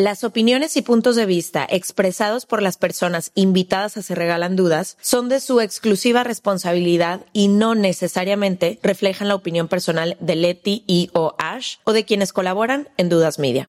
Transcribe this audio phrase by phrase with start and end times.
[0.00, 4.96] Las opiniones y puntos de vista expresados por las personas invitadas a Se Regalan Dudas
[5.02, 11.10] son de su exclusiva responsabilidad y no necesariamente reflejan la opinión personal de Leti y
[11.12, 13.68] o Ash o de quienes colaboran en Dudas Media.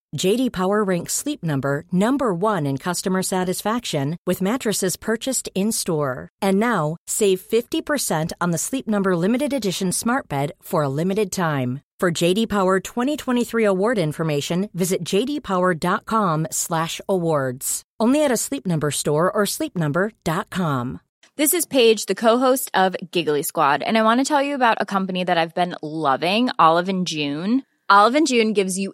[0.15, 6.27] JD Power ranks Sleep Number number 1 in customer satisfaction with mattresses purchased in-store.
[6.41, 11.31] And now, save 50% on the Sleep Number limited edition Smart Bed for a limited
[11.31, 11.81] time.
[11.99, 17.81] For JD Power 2023 award information, visit jdpower.com/awards.
[17.99, 20.99] Only at a Sleep Number store or sleepnumber.com.
[21.37, 24.81] This is Paige, the co-host of Giggly Squad, and I want to tell you about
[24.81, 27.63] a company that I've been loving, Olive and June.
[27.87, 28.93] Olive and June gives you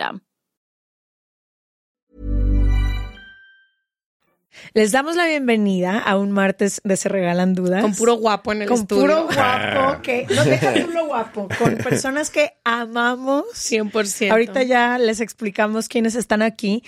[4.73, 7.81] Les damos la bienvenida a un martes de Se Regalan Dudas.
[7.81, 9.01] Con puro guapo en el con estudio.
[9.01, 13.45] puro guapo, que no deja puro guapo, con personas que amamos.
[13.53, 14.31] 100%.
[14.31, 16.83] Ahorita ya les explicamos quiénes están aquí,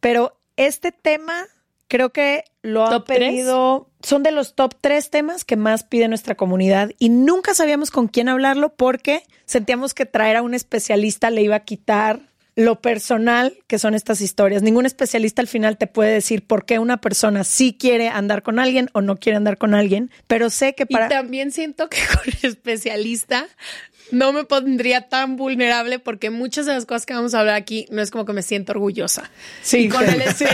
[0.00, 1.46] pero este tema
[1.88, 6.34] creo que lo han pedido, son de los top tres temas que más pide nuestra
[6.34, 11.42] comunidad y nunca sabíamos con quién hablarlo porque sentíamos que traer a un especialista le
[11.42, 14.62] iba a quitar lo personal que son estas historias.
[14.62, 18.58] Ningún especialista al final te puede decir por qué una persona sí quiere andar con
[18.58, 21.06] alguien o no quiere andar con alguien, pero sé que para...
[21.06, 23.48] Y también siento que con el especialista
[24.12, 27.86] no me pondría tan vulnerable porque muchas de las cosas que vamos a hablar aquí
[27.90, 29.30] no es como que me siento orgullosa.
[29.62, 30.44] Sí, con, el, sí,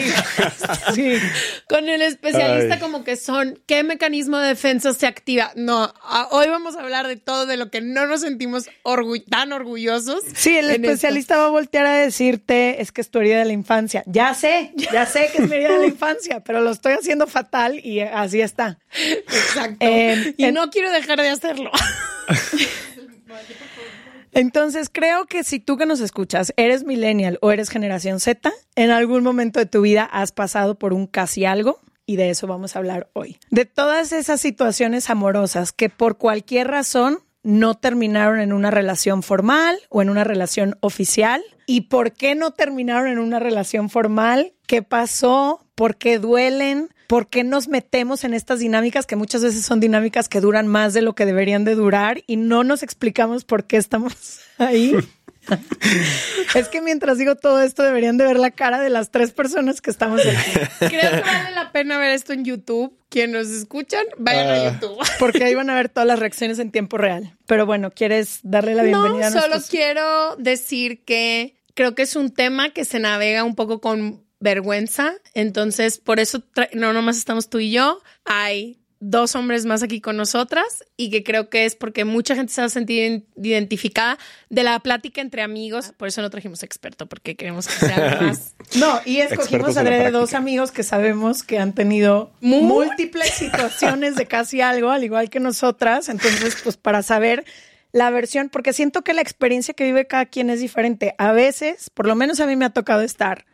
[0.94, 1.14] sí.
[1.68, 2.80] con el especialista Ay.
[2.80, 5.50] como que son qué mecanismo de defensa se activa.
[5.56, 9.18] No, a, hoy vamos a hablar de todo de lo que no nos sentimos orgu
[9.18, 10.22] tan orgullosos.
[10.34, 11.42] Sí, el especialista esto.
[11.42, 14.02] va a voltear a decirte es que es tu herida de la infancia.
[14.06, 17.26] Ya sé, ya sé que es mi herida de la infancia, pero lo estoy haciendo
[17.26, 18.78] fatal y así está.
[18.92, 19.78] Exacto.
[19.80, 21.70] Eh, y en, no quiero dejar de hacerlo.
[24.32, 28.90] Entonces, creo que si tú que nos escuchas eres millennial o eres generación Z, en
[28.90, 32.74] algún momento de tu vida has pasado por un casi algo y de eso vamos
[32.74, 33.38] a hablar hoy.
[33.50, 39.78] De todas esas situaciones amorosas que por cualquier razón no terminaron en una relación formal
[39.88, 41.42] o en una relación oficial.
[41.66, 44.54] ¿Y por qué no terminaron en una relación formal?
[44.66, 45.66] ¿Qué pasó?
[45.74, 46.88] ¿Por qué duelen?
[47.06, 50.92] ¿Por qué nos metemos en estas dinámicas que muchas veces son dinámicas que duran más
[50.92, 54.94] de lo que deberían de durar y no nos explicamos por qué estamos ahí?
[56.54, 59.80] es que mientras digo todo esto deberían de ver la cara de las tres personas
[59.80, 60.60] que estamos aquí.
[60.78, 62.96] Creo que vale la pena ver esto en YouTube.
[63.08, 64.98] Quienes nos escuchan, vayan uh, a YouTube.
[65.18, 67.36] Porque ahí van a ver todas las reacciones en tiempo real.
[67.46, 69.30] Pero bueno, ¿quieres darle la bienvenida?
[69.30, 73.54] No, a solo quiero decir que creo que es un tema que se navega un
[73.54, 75.14] poco con vergüenza.
[75.34, 76.42] Entonces, por eso
[76.74, 78.02] no nomás estamos tú y yo.
[78.24, 82.52] Hay dos hombres más aquí con nosotras y que creo que es porque mucha gente
[82.52, 84.18] se ha sentido identificada
[84.48, 85.92] de la plática entre amigos.
[85.96, 88.54] Por eso no trajimos experto, porque queremos que sea más.
[88.78, 92.62] No, y escogimos a de dos amigos que sabemos que han tenido Muy...
[92.62, 96.08] múltiples situaciones de casi algo, al igual que nosotras.
[96.10, 97.44] Entonces, pues para saber
[97.92, 101.14] la versión, porque siento que la experiencia que vive cada quien es diferente.
[101.18, 103.46] A veces, por lo menos a mí me ha tocado estar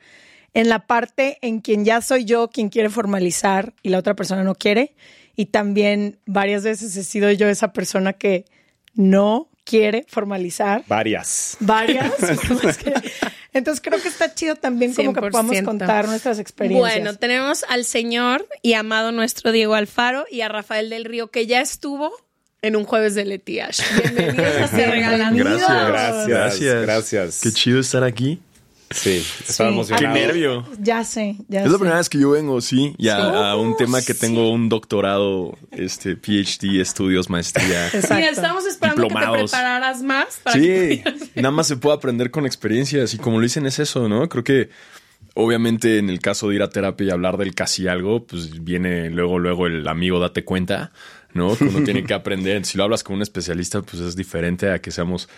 [0.55, 4.45] en la parte en quien ya soy yo quien quiere formalizar y la otra persona
[4.45, 4.95] no quiere.
[5.37, 8.45] Y también varias veces he sido yo esa persona que
[8.95, 10.85] no quiere formalizar.
[10.87, 11.57] Varias.
[11.61, 12.13] Varias.
[13.53, 15.65] Entonces creo que está chido también como que podamos 100%.
[15.65, 16.95] contar nuestras experiencias.
[16.95, 21.47] Bueno, tenemos al señor y amado nuestro Diego Alfaro y a Rafael del Río, que
[21.47, 22.13] ya estuvo
[22.63, 23.81] en un jueves de Letiash.
[24.03, 25.37] Bienvenidos a Se Regalan.
[25.37, 26.83] Gracias, Gracias.
[26.83, 27.41] gracias.
[27.43, 28.41] Qué chido estar aquí.
[28.95, 29.75] Sí, estaba Sí.
[29.75, 30.15] emocionado.
[30.15, 30.65] Qué nervio.
[30.79, 31.79] Ya sé, ya Es la sé.
[31.79, 33.23] primera vez que yo vengo, sí, y a, Sí.
[33.23, 37.87] a un tema que tengo un doctorado, este, PhD, estudios, maestría.
[37.93, 38.15] Exacto.
[38.15, 39.37] Mira, estamos esperando Diplomados.
[39.37, 43.19] que te prepararas más para que Sí, nada más se puede aprender con experiencias y
[43.19, 44.29] como lo dicen es eso, ¿no?
[44.29, 44.71] Creo que
[45.35, 49.11] obviamente en el caso de ir a terapia y hablar del casi algo, pues viene
[49.11, 50.93] luego, luego el amigo date cuenta,
[51.33, 51.57] ¿no?
[51.57, 52.65] Que uno tiene que aprender.
[52.65, 55.29] Si lo hablas con un especialista, pues es diferente a que seamos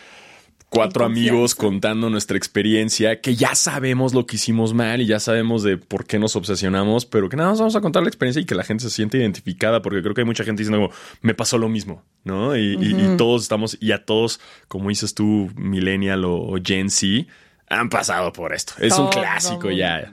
[0.69, 5.63] cuatro amigos contando nuestra experiencia, que ya sabemos lo que hicimos mal y ya sabemos
[5.63, 8.45] de por qué nos obsesionamos, pero que nada más vamos a contar la experiencia y
[8.45, 11.35] que la gente se siente identificada, porque creo que hay mucha gente diciendo, como, me
[11.35, 12.57] pasó lo mismo, ¿no?
[12.57, 16.91] Y, y- y todos estamos, y a todos, como dices tú, Millennial o, o Gen
[16.91, 17.27] Z,
[17.69, 18.75] han pasado por esto.
[18.79, 20.13] Es un clásico ya.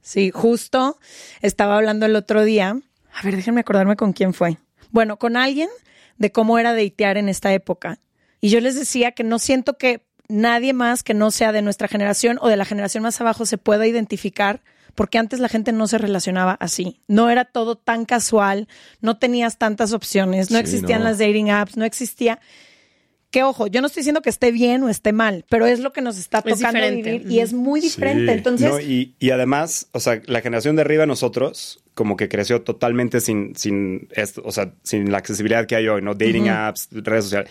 [0.00, 0.98] Sí, justo
[1.42, 2.78] estaba hablando el otro día.
[3.12, 4.58] A ver, déjenme acordarme con quién fue.
[4.90, 5.68] Bueno, con alguien
[6.16, 7.98] de cómo era datear en esta época.
[8.40, 11.88] Y yo les decía que no siento que nadie más que no sea de nuestra
[11.88, 14.62] generación o de la generación más abajo se pueda identificar
[14.94, 17.00] porque antes la gente no se relacionaba así.
[17.06, 18.66] No era todo tan casual,
[19.00, 21.04] no tenías tantas opciones, no Sí, existían no.
[21.08, 22.40] las dating apps, no existía
[23.30, 25.92] que ojo, yo no estoy diciendo que esté bien o esté mal, pero es lo
[25.92, 27.12] que nos está Es tocando diferente.
[27.18, 28.32] vivir y es muy diferente.
[28.32, 28.38] Sí.
[28.38, 32.62] Entonces, No, y, y además, o sea, la generación de arriba, nosotros, como que creció
[32.62, 36.14] totalmente sin, sin esto, o sea, sin la accesibilidad que hay hoy, ¿no?
[36.14, 37.50] Dating apps, redes sociales.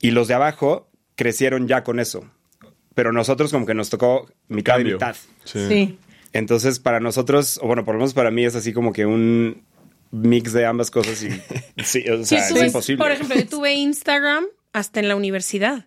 [0.00, 2.24] Y los de abajo crecieron ya con eso.
[2.94, 5.16] Pero nosotros como que nos tocó mitad y mitad.
[5.44, 5.68] Sí.
[5.68, 5.98] sí.
[6.32, 9.62] Entonces, para nosotros, o bueno, por lo menos para mí es así como que un
[10.10, 11.30] mix de ambas cosas y
[11.84, 13.02] sí, o Sí, sea, tú es ves, imposible.
[13.02, 15.86] Por ejemplo, yo tuve Instagram hasta en la universidad.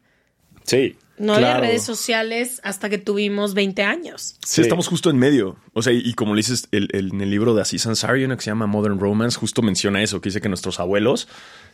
[0.63, 0.95] sí.
[1.21, 1.57] No claro.
[1.57, 4.35] había redes sociales hasta que tuvimos 20 años.
[4.45, 4.61] Sí, Sí.
[4.61, 5.55] estamos justo en medio.
[5.73, 8.23] O sea, y, y como le dices, el, el- en el libro de Aziz Ansari,
[8.25, 11.27] una que se llama Modern Romance, justo menciona eso, que dice que nuestros abuelos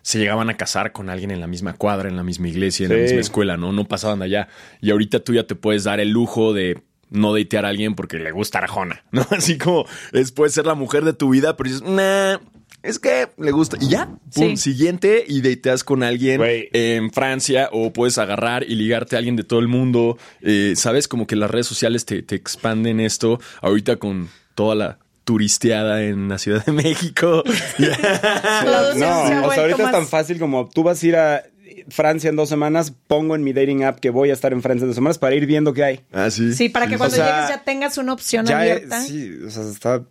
[0.03, 2.93] se llegaban a casar con alguien en la misma cuadra, en la misma iglesia, en
[2.93, 3.71] la misma escuela, ¿no?
[3.71, 4.47] No pasaban de allá.
[4.81, 8.19] Y ahorita tú ya te puedes dar el lujo de no datear a alguien porque
[8.19, 9.25] le gusta Arjona, ¿no?
[9.31, 12.37] Así como es, puede ser la mujer de tu vida, pero dices, nah,
[12.83, 13.77] es que le gusta.
[13.81, 14.57] Y ya, pum, Sí.
[14.57, 19.43] siguiente y dateas con alguien en Francia o puedes agarrar y ligarte a alguien de
[19.43, 20.17] todo el mundo.
[20.41, 23.39] Eh, Sabes, como que las redes sociales te, te expanden esto.
[23.61, 27.43] Ahorita con toda la turisteada en la Ciudad de México.
[27.77, 31.43] No, o sea, ahorita es tan fácil como tú vas a ir a
[31.89, 34.83] Francia en dos semanas, pongo en mi dating app que voy a estar en Francia
[34.83, 35.99] en dos semanas para ir viendo qué hay.
[36.11, 36.53] ah, sí.
[36.53, 39.01] Sí, para que cuando O sea, llegues ya tengas una opción Ya es- abierta.
[39.01, 40.03] sí, o sea, está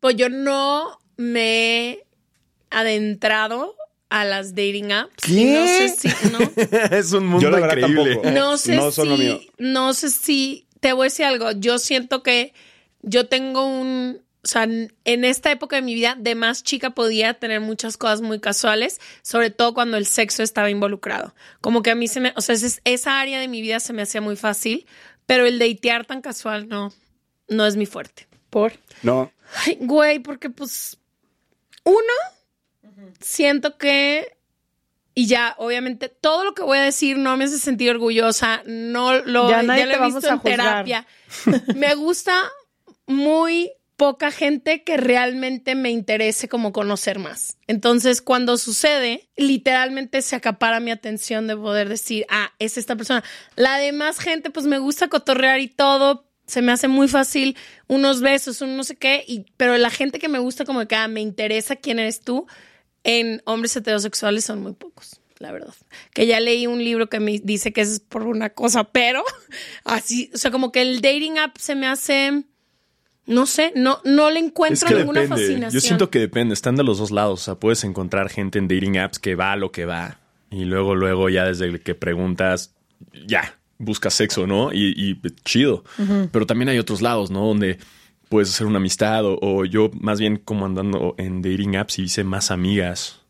[0.00, 2.04] Pues yo no me he
[2.72, 3.76] adentrado
[4.10, 5.28] a las dating apps.
[5.28, 6.38] No sé si, ¿no?
[6.96, 8.14] es un mundo Yo la verdad increíble.
[8.16, 8.30] tampoco.
[8.30, 9.38] No sé No mío.
[9.40, 12.52] si, no sé si, te voy a decir algo, yo siento que
[13.02, 17.34] yo tengo un, o sea, en esta época de mi vida, de más chica podía
[17.34, 21.34] tener muchas cosas muy casuales, sobre todo cuando el sexo estaba involucrado.
[21.60, 23.92] Como que a mí se me, o sea, es- esa área de mi vida se
[23.92, 24.86] me hacía muy fácil,
[25.26, 26.92] pero el datear tan casual no,
[27.48, 28.26] no es mi fuerte.
[28.50, 28.72] Por.
[29.02, 29.32] no.
[29.66, 30.98] Ay, güey, porque pues,
[31.84, 31.96] uno,
[33.20, 34.36] siento que,
[35.14, 39.18] y ya, obviamente, todo lo que voy a decir no me hace sentir orgullosa, no
[39.20, 41.06] lo, Ya lo he visto en terapia.
[41.74, 42.34] me gusta
[43.06, 43.72] muy
[44.02, 47.56] poca gente que realmente me interese como conocer más.
[47.68, 53.22] Entonces, cuando sucede, literalmente se acapara mi atención de poder decir, ah, es esta persona.
[53.54, 56.26] La demás gente, pues me gusta cotorrear y todo.
[56.48, 57.56] Se me hace muy fácil
[57.86, 60.96] unos besos, un no sé qué, y, pero la gente que me gusta como que
[60.96, 62.48] ah, me interesa quién eres tú,
[63.04, 65.74] en hombres heterosexuales son muy pocos, la verdad.
[66.14, 69.22] Que ya leí un libro que me dice que es por una cosa, pero
[69.84, 72.44] así, o sea, como que el dating app se me hace,
[73.26, 75.42] no sé, no, no le encuentro Es que ninguna depende.
[75.42, 75.72] fascinación.
[75.72, 76.54] Yo siento que depende.
[76.54, 77.40] Están de los dos lados.
[77.40, 80.18] O sea, puedes encontrar gente en dating apps que va a lo que va.
[80.50, 82.74] Y luego, luego, ya desde que preguntas,
[83.26, 84.72] ya, buscas sexo, ¿no?
[84.72, 85.82] Y, y chido.
[86.30, 87.46] Pero también hay otros lados, ¿no?
[87.46, 87.78] Donde
[88.32, 89.26] puedes hacer una amistad.
[89.26, 93.21] O, o yo, más bien, como andando en dating apps, hice más amigas.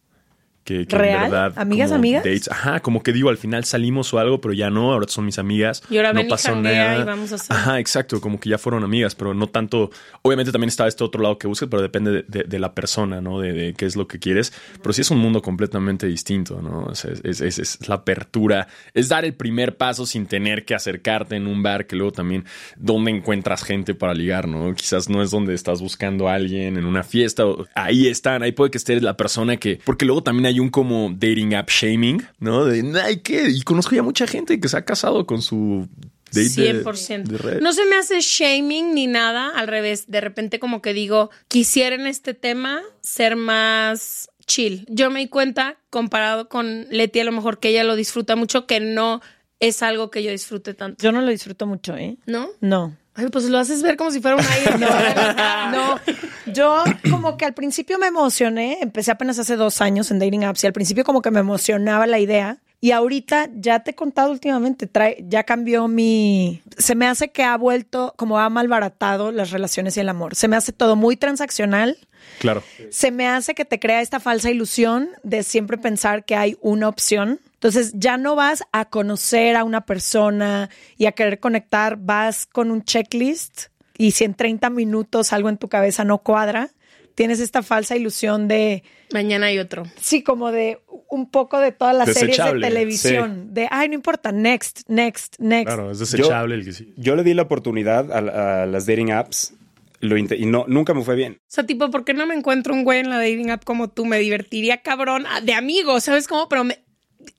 [0.64, 1.23] Que, que en ¿Real?
[1.31, 1.52] verdad.
[1.57, 2.23] ¿Amigas, amigas?
[2.25, 2.49] dates.
[2.50, 5.38] Ajá, como que digo, al final salimos o algo, pero ya no, ahora son mis
[5.38, 5.83] amigas.
[5.90, 7.00] Y ahora no ven y pasó janguea nada.
[7.02, 9.90] y vamos a hacer- Ajá, exacto, como que ya fueron amigas, pero no tanto.
[10.23, 13.21] Obviamente también está este otro lado que busques, pero depende de, de- de la persona,
[13.21, 13.40] ¿no?
[13.40, 14.52] De, de qué es lo que quieres.
[14.81, 16.95] Pero sí es un mundo completamente distinto, ¿no?
[16.95, 21.35] Sea, es, es- es la apertura, es dar el primer paso sin tener que acercarte
[21.37, 22.45] en un bar, que luego también,
[22.76, 24.75] ¿dónde encuentras gente para ligar, ¿no?
[24.75, 27.42] Quizás no es donde estás buscando a alguien en una fiesta.
[27.75, 29.81] ahí están, ahí puede que esté la persona que.
[29.85, 32.64] Porque luego también hay un como dating app shaming, ¿no?
[32.64, 33.49] De, ay, ¿qué?
[33.50, 35.88] Y conozco ya mucha gente que se ha casado con su
[36.32, 37.25] date de- 100%.
[37.25, 37.61] de red.
[37.61, 40.04] No se me hace shaming ni nada, al revés.
[40.11, 44.85] De repente como que digo, quisiera en este tema ser más chill.
[44.88, 48.66] Yo me di cuenta, comparado con Leti, a lo mejor que ella lo disfruta mucho,
[48.66, 49.21] que no
[49.61, 51.02] es algo que yo disfrute tanto.
[51.02, 52.16] Yo no lo disfruto mucho, ¿eh?
[52.26, 52.49] ¿No?
[52.61, 52.97] No.
[53.14, 54.73] Ay, pues lo haces ver como si fuera un aire.
[55.73, 55.99] No,
[56.47, 60.64] yo como que al principio me emocioné, empecé apenas hace dos años en dating apps
[60.64, 64.33] y al principio como que me emocionaba la idea y ahorita ya te he contado
[64.33, 69.53] últimamente, trae, ya cambió mi, se me hace que ha vuelto, como ha malbaratado las
[69.53, 71.97] relaciones y el amor, se me hace todo muy transaccional,
[72.41, 72.61] Claro.
[72.91, 76.89] se me hace que te crea esta falsa ilusión de siempre pensar que hay una
[76.89, 77.39] opción.
[77.55, 82.73] Entonces ya no vas a conocer a una persona y a querer conectar, vas con
[82.73, 86.71] un checklist y si en 30 minutos algo en tu cabeza no cuadra,
[87.14, 89.85] tienes esta falsa ilusión de, Mañana hay otro.
[90.00, 90.78] sí, como de
[91.11, 95.35] un poco de todas las series de Desechable, televisión, de, ay, no importa, next, next,
[95.38, 95.66] next.
[95.66, 96.95] Claro, es desechable el que sí.
[96.97, 99.54] Yo le di la oportunidad a, a las dating apps
[100.00, 101.35] lo y no, nunca me fue bien.
[101.35, 103.88] O sea, tipo, ¿por qué no me encuentro un güey en la dating app como
[103.88, 104.04] tú?
[104.04, 106.49] Me divertiría, cabrón, ah, de amigo, ¿sabes cómo?
[106.49, 106.81] Pero me-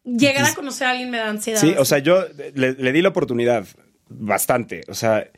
[0.06, 1.60] llegar a conocer a alguien me da ansiedad.
[1.60, 2.24] Sí, o sea, yo
[2.56, 3.66] le, le di la oportunidad
[4.08, 4.84] bastante.
[4.88, 5.30] O sea,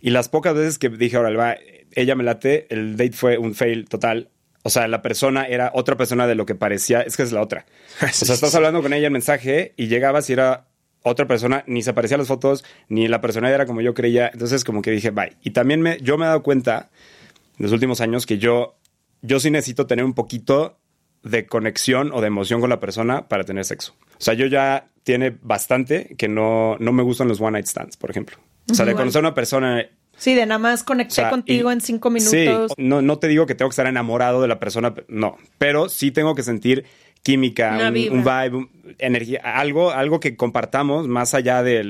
[0.00, 1.56] y las pocas veces que dije, ahora va,
[1.94, 4.30] ella me late, el date fue un fail total.
[4.62, 7.00] O sea, la persona era otra persona de lo que parecía.
[7.00, 7.66] Es que es la otra.
[8.02, 10.66] O sea, estás hablando con ella en mensaje y llegabas y era
[11.02, 14.30] otra persona, ni se parecía a las fotos, ni la persona era como yo creía.
[14.32, 15.36] Entonces, como que dije, bye.
[15.42, 16.90] Y también me, yo me he dado cuenta
[17.58, 18.76] en los últimos años que yo,
[19.22, 20.78] yo sí necesito tener un poquito
[21.22, 23.94] de conexión o de emoción con la persona para tener sexo.
[24.12, 27.96] O sea, yo ya tiene bastante que no, no me gustan los one night stands,
[27.96, 28.36] por ejemplo.
[28.70, 29.86] O sea, de conocer a una persona.
[30.20, 32.30] Sí, de nada más conecté o sea, contigo y- en cinco minutos.
[32.30, 32.46] Sí,
[32.76, 35.36] no, no te digo que tengo que estar enamorado de la persona, no.
[35.58, 36.84] Pero sí tengo que sentir
[37.22, 41.82] química, un, vibe, un- energía, algo, algo que compartamos más allá de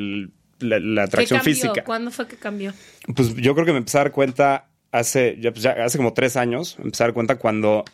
[0.60, 1.54] la, la ¿Qué atracción cambió?
[1.54, 1.84] física.
[1.84, 2.72] ¿Cuándo fue que cambió?
[3.16, 6.12] Pues yo creo que me empecé a dar cuenta hace, ya, pues, ya hace como
[6.14, 7.84] tres años, me empecé a dar cuenta cuando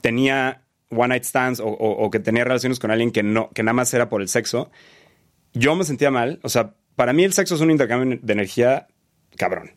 [0.00, 3.62] tenía one night stands o, o- o que tenía relaciones con alguien que no, que
[3.62, 4.70] nada más era por el sexo.
[5.52, 6.40] Yo me sentía mal.
[6.42, 8.86] O sea, para mí el sexo es un intercambio de energía
[9.36, 9.70] cabrón.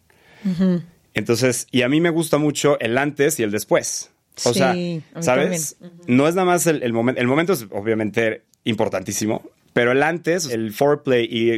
[1.14, 4.12] Entonces, y a mí me gusta mucho el antes y el después.
[4.46, 4.76] O Sí, sea,
[5.22, 5.78] ¿sabes?
[6.06, 7.20] No es nada más el, el momento.
[7.20, 11.52] El momento es obviamente importantísimo, pero el antes, el foreplay y,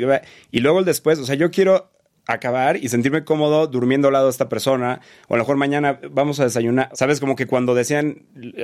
[0.51, 1.19] y luego el después.
[1.19, 1.91] O sea, yo quiero
[2.25, 5.01] acabar y sentirme cómodo durmiendo al lado de esta persona.
[5.27, 6.89] O a lo mejor mañana vamos a desayunar.
[6.93, 8.23] Sabes, como que cuando decían,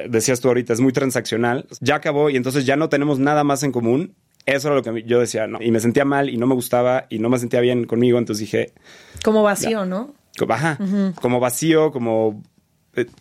[0.10, 1.68] decías tú ahorita, es muy transaccional.
[1.82, 4.15] Ya acabó y entonces ya no tenemos nada más en común.
[4.46, 5.62] Eso era lo que yo decía, no.
[5.62, 8.18] Y me sentía mal y no me gustaba y no me sentía bien conmigo.
[8.18, 8.74] Entonces dije,
[9.24, 10.14] Como vacío, ¿no?
[10.38, 10.78] como, ajá,
[11.22, 12.44] como vacío, como,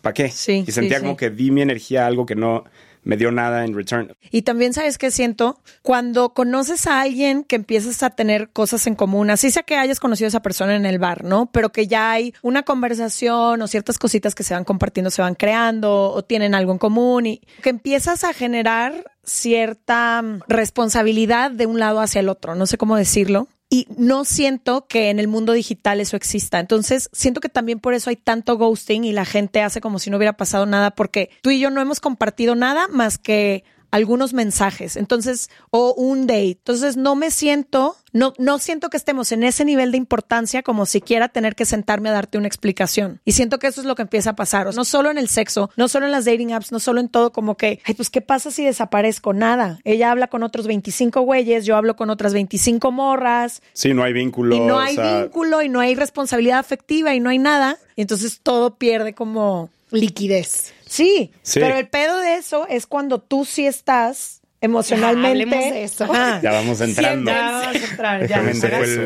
[0.01, 0.29] ¿para qué?
[0.29, 1.17] Sí, y sentía sí, como sí.
[1.17, 2.65] que di mi energía a algo que no
[3.05, 4.13] me dio nada en return.
[4.31, 8.95] Y también sabes qué siento cuando conoces a alguien que empiezas a tener cosas en
[8.95, 11.51] común, así sea que hayas conocido a esa persona en el bar, ¿no?
[11.51, 15.35] Pero que ya hay una conversación o ciertas cositas que se van compartiendo, se van
[15.35, 21.65] creando o tienen algo en común y que empiezas a generar cierta mm, responsabilidad de
[21.65, 23.47] un lado hacia el otro, no sé cómo decirlo.
[23.67, 26.59] Y no siento que en el mundo digital eso exista.
[26.59, 30.11] Entonces, siento que también por eso hay tanto ghosting y la gente hace como si
[30.11, 33.63] no hubiera pasado nada, porque tú y yo no hemos compartido nada más que
[33.95, 34.97] algunos mensajes.
[34.97, 36.51] Entonces, o un date.
[36.51, 40.85] Entonces, no me siento, no, no siento que estemos en ese nivel de importancia como
[40.85, 43.21] siquiera tener que sentarme a darte una explicación.
[43.23, 44.67] Y siento que eso es lo que empieza a pasar.
[44.67, 46.99] O sea, no solo en el sexo, no solo en las dating apps, no solo
[46.99, 49.31] en todo, como que, ay, pues, ¿qué pasa si desaparezco?
[49.33, 49.79] Nada.
[49.85, 53.61] Ella habla con otros 25 güeyes, yo hablo con otras 25 morras.
[53.71, 54.57] Sí, no hay vínculo.
[54.57, 57.77] Y no o hay sea, vínculo y no hay responsabilidad afectiva y no hay nada.
[57.95, 60.73] Y entonces todo pierde como Liquidez.
[60.87, 61.59] Sí, Sí.
[61.59, 65.27] pero el pedo de eso es cuando tú sí estás emocionalmente.
[65.39, 66.05] Ya, hablemos de eso.
[66.41, 67.31] Ya vamos entrando.
[67.31, 68.41] Ya vamos a entrar, ya.
[68.41, 68.57] Fue el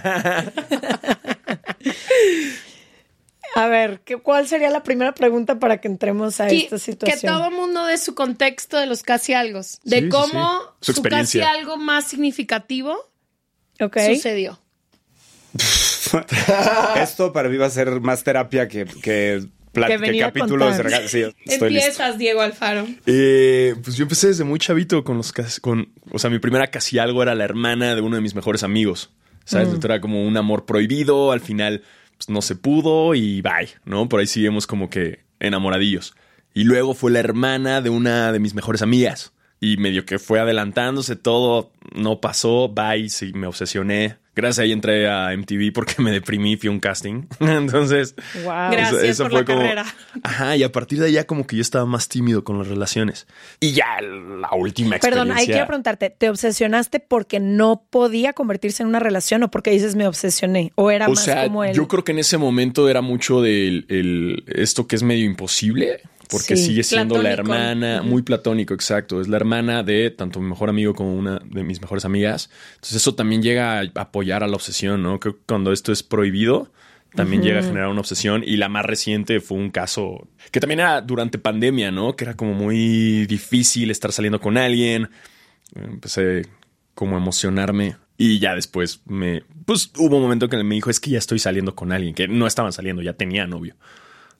[3.54, 6.80] A ver, ¿qué, ¿cuál sería la primera pregunta para que entremos a Que, esta que
[6.80, 7.34] situación?
[7.34, 9.60] todo mundo dé su contexto de los casi algo.
[9.84, 10.92] De Sí, cómo sí.
[10.92, 12.96] Su su, casi algo más significativo
[13.78, 13.98] Ok.
[14.14, 14.58] sucedió.
[16.96, 20.26] Esto para mí va a ser más terapia que, que, plat- Que que venir a
[20.28, 20.84] capítulos de contar.
[20.84, 21.08] regalo.
[21.08, 21.64] Sí, estoy listo.
[21.66, 22.86] Empiezas, Diego Alfaro.
[23.06, 26.66] Eh, pues yo empecé desde muy chavito con los casi- con, o sea, mi primera
[26.68, 29.10] casi algo era la hermana de uno de mis mejores amigos.
[29.44, 29.68] ¿Sabes?
[29.72, 31.82] Esto Era como un amor prohibido, al final
[32.16, 34.08] pues, no se pudo y bye, ¿no?
[34.08, 36.14] Por ahí seguimos como que enamoradillos.
[36.54, 39.32] Y luego fue la hermana de una de mis mejores amigas,
[39.64, 44.16] y medio que fue adelantándose todo, no pasó, bye, sí, me obsesioné.
[44.34, 47.26] Gracias ahí entré a MTV porque me deprimí, fui a un casting.
[47.40, 48.72] Entonces, Wow.
[48.72, 49.84] Gracias por la carrera.
[50.24, 53.28] Ajá, y a partir de allá como que yo estaba más tímido con las relaciones.
[53.60, 55.00] Y ya la última experiencia.
[55.10, 59.70] Perdón, ahí quiero preguntarte, ¿te obsesionaste porque no podía convertirse en una relación o porque
[59.70, 60.72] dices me obsesioné?
[60.74, 61.72] ¿O era O más sea, como el...
[61.74, 66.00] yo creo que en ese momento era mucho del el- esto que es medio imposible,
[66.32, 66.66] porque Sí.
[66.66, 69.20] sigue siendo la hermana, muy platónico, exacto.
[69.20, 72.50] Es la hermana de tanto mi mejor amigo como una de mis mejores amigas.
[72.74, 75.20] Entonces eso también llega a apoyar a la obsesión, ¿no?
[75.20, 76.72] Creo que cuando esto es prohibido,
[77.14, 78.42] también llega a generar una obsesión.
[78.44, 82.16] Y la más reciente fue un caso que también era durante pandemia, ¿no?
[82.16, 85.10] Que era como muy difícil estar saliendo con alguien.
[85.74, 86.46] Empecé
[86.94, 87.96] como a emocionarme.
[88.18, 89.42] Y ya después me.
[89.64, 92.28] Pues hubo un momento que me dijo: Es que ya estoy saliendo con alguien, que
[92.28, 93.74] no estaban saliendo, ya tenía novio.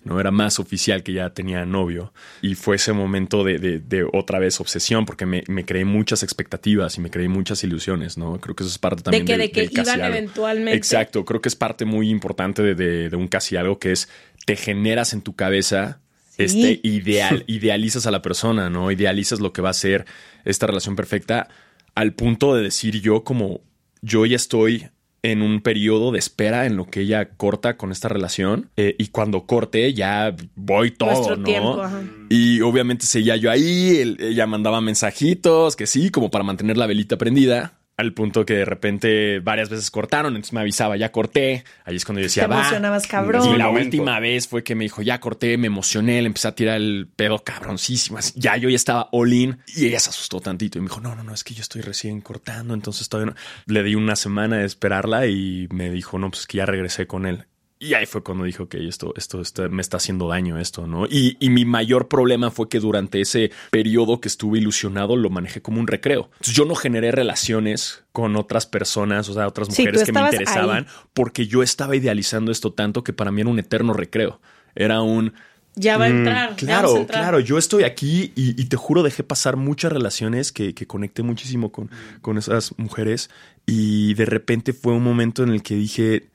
[0.04, 2.12] No era más oficial que ya tenía novio.
[2.40, 6.22] Y fue ese momento de, de- de otra vez obsesión, porque me, me creé muchas
[6.24, 8.40] expectativas y me creé muchas ilusiones, ¿no?
[8.40, 10.16] Creo que eso es parte también que- del- de que del casi iban algo.
[10.16, 10.76] eventualmente.
[10.76, 14.08] Exacto, creo que es parte muy importante de, de- de un casi algo que es
[14.44, 16.00] te generas en tu cabeza
[16.38, 18.90] este ideal, idealizas a la persona, ¿no?
[18.90, 20.06] Idealizas lo que va a ser
[20.44, 21.48] esta relación perfecta
[21.94, 23.60] al punto de decir yo como
[24.00, 24.88] yo ya estoy
[25.24, 29.06] en un periodo de espera en lo que ella corta con esta relación eh, y
[29.08, 31.44] cuando corte ya voy todo, Nuestro ¿no?
[31.44, 32.02] tiempo, ajá.
[32.28, 36.86] Y obviamente seguía yo ahí, él- ella mandaba mensajitos, que sí, como para mantener la
[36.86, 37.74] velita prendida.
[38.02, 41.64] Al punto que de repente varias veces cortaron, entonces me avisaba, ya corté.
[41.84, 42.60] Ahí es cuando yo decía, Te va.
[42.60, 43.48] emocionabas, cabrón.
[43.54, 43.86] Y la Momento.
[43.86, 47.08] última vez fue que me dijo, ya corté, me emocioné, le empecé a tirar el
[47.14, 48.18] pedo cabroncísimo.
[48.18, 48.32] así.
[48.36, 51.14] Ya yo ya estaba all in y ella se asustó tantito y me dijo, no,
[51.14, 53.72] no, no, es que yo estoy recién cortando, entonces todavía no.
[53.72, 57.24] Le di una semana de esperarla y me dijo, no, pues que ya regresé con
[57.26, 57.46] él.
[57.84, 61.04] Y ahí fue cuando dijo que esto, esto, me está haciendo daño esto, ¿no?
[61.06, 65.62] Y, y mi mayor problema fue que durante ese periodo que estuve ilusionado lo manejé
[65.62, 66.26] como un recreo.
[66.34, 70.86] Entonces yo no generé relaciones con otras personas, o sea, otras mujeres que me interesaban,
[71.12, 74.40] porque yo estaba idealizando esto tanto que para mí era un eterno recreo.
[74.76, 75.32] Era un,
[75.74, 76.46] Ya va a entrar.
[76.50, 77.20] vamos a Claro, entrar.
[77.22, 81.24] claro, yo estoy aquí y, y te juro dejé pasar muchas relaciones que, que conecté
[81.24, 83.28] muchísimo con, con esas mujeres
[83.66, 86.28] y de repente fue un momento en el que dije,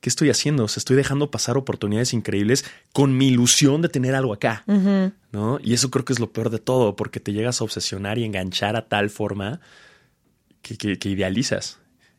[0.00, 0.64] ¿qué estoy haciendo?
[0.64, 4.62] O sea, estoy dejando pasar oportunidades increíbles con mi ilusión de tener algo acá,
[5.32, 5.58] ¿no?
[5.62, 8.24] Y eso creo que es lo peor de todo, porque te llegas a obsesionar y
[8.24, 9.60] enganchar a tal forma
[10.62, 11.78] que, que- que idealizas.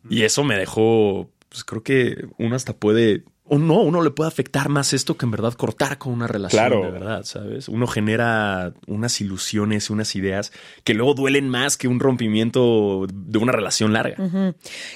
[0.09, 4.27] Y eso me dejó, pues creo que uno hasta puede, o no, uno le puede
[4.27, 6.81] afectar más esto que en verdad cortar con una relación Claro.
[6.83, 7.69] de verdad, ¿sabes?
[7.69, 10.51] Uno genera unas ilusiones, unas ideas
[10.83, 14.17] que luego duelen más que un rompimiento de una relación larga.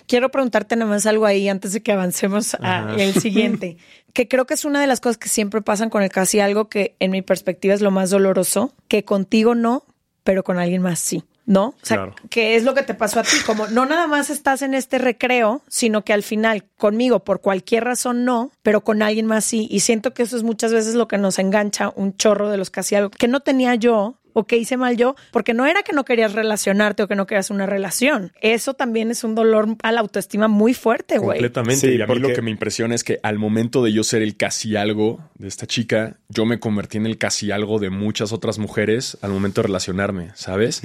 [0.07, 3.77] Quiero preguntarte nada más algo ahí antes de que avancemos al siguiente,
[4.13, 6.69] que creo que es una de las cosas que siempre pasan con el casi algo
[6.69, 9.85] que en mi perspectiva es lo más doloroso, que contigo no,
[10.23, 11.23] pero con alguien más sí.
[11.45, 11.69] ¿No?
[11.69, 12.15] O sea, Claro.
[12.29, 14.99] que es lo que te pasó a ti, como no nada más estás en este
[14.99, 19.67] recreo, sino que al final conmigo por cualquier razón no, pero con alguien más sí.
[19.71, 22.69] Y siento que eso es muchas veces lo que nos engancha un chorro de los
[22.69, 25.93] casi algo que no tenía yo o que hice mal yo, porque no era que
[25.93, 28.31] no querías relacionarte o que no querías una relación.
[28.41, 31.39] Eso también es un dolor a la autoestima muy fuerte, güey.
[31.39, 31.87] Completamente.
[31.87, 34.21] Sí, y a mí lo que me impresiona es que al momento de yo ser
[34.21, 38.31] el casi algo de esta chica, yo me convertí en el casi algo de muchas
[38.31, 40.81] otras mujeres al momento de relacionarme, ¿sabes?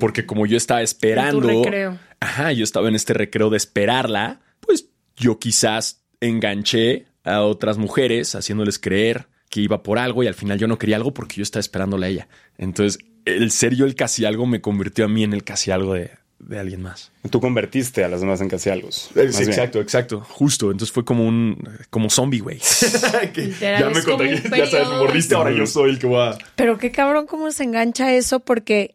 [0.00, 1.46] Porque como yo estaba esperando.
[1.46, 1.98] recreo.
[2.20, 8.34] Ajá, yo estaba en este recreo de esperarla, pues yo quizás enganché a otras mujeres
[8.34, 11.42] haciéndoles creer que iba por algo y al final yo no quería algo porque yo
[11.42, 12.28] estaba esperándola a ella.
[12.56, 15.94] Entonces, el ser yo el casi algo me convirtió a mí en el casi algo
[15.94, 17.10] de, de alguien más.
[17.30, 18.88] Tú convertiste a las demás en casi algo.
[19.14, 19.28] Bien.
[19.28, 20.70] exacto, exacto, justo.
[20.70, 22.60] Entonces fue como un como zombie, güey.
[23.60, 26.38] Ya me contagié, ya sabes, me mordiste, ahora yo soy el que va.
[26.56, 28.94] Pero qué cabrón cómo se engancha eso porque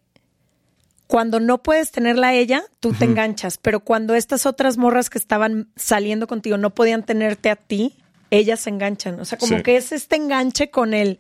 [1.08, 5.18] cuando no puedes tenerla a ella, tú te enganchas, pero cuando estas otras morras que
[5.18, 7.94] estaban saliendo contigo no podían tenerte a ti,
[8.38, 9.20] ellas se enganchan.
[9.20, 9.64] O sea, como Sí.
[9.64, 11.20] que es este enganche con el,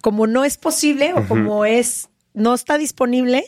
[0.00, 3.44] como no es posible o como es, no está disponible,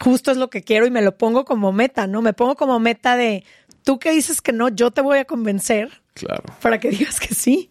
[0.00, 2.22] justo es lo que quiero y me lo pongo como meta, ¿no?
[2.22, 3.44] Me pongo como meta de,
[3.84, 6.42] tú que dices que no, yo te voy a convencer Claro.
[6.60, 7.70] para que digas que sí.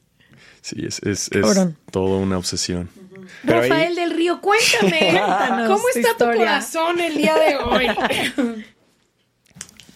[0.61, 1.77] Sí, es, es, es Cabrón.
[1.91, 2.89] todo una obsesión.
[3.45, 4.99] Pero ahí- Rafael del Río, cuéntame.
[5.11, 7.87] Cuéntanos ¿Cómo está tu corazón el día de hoy?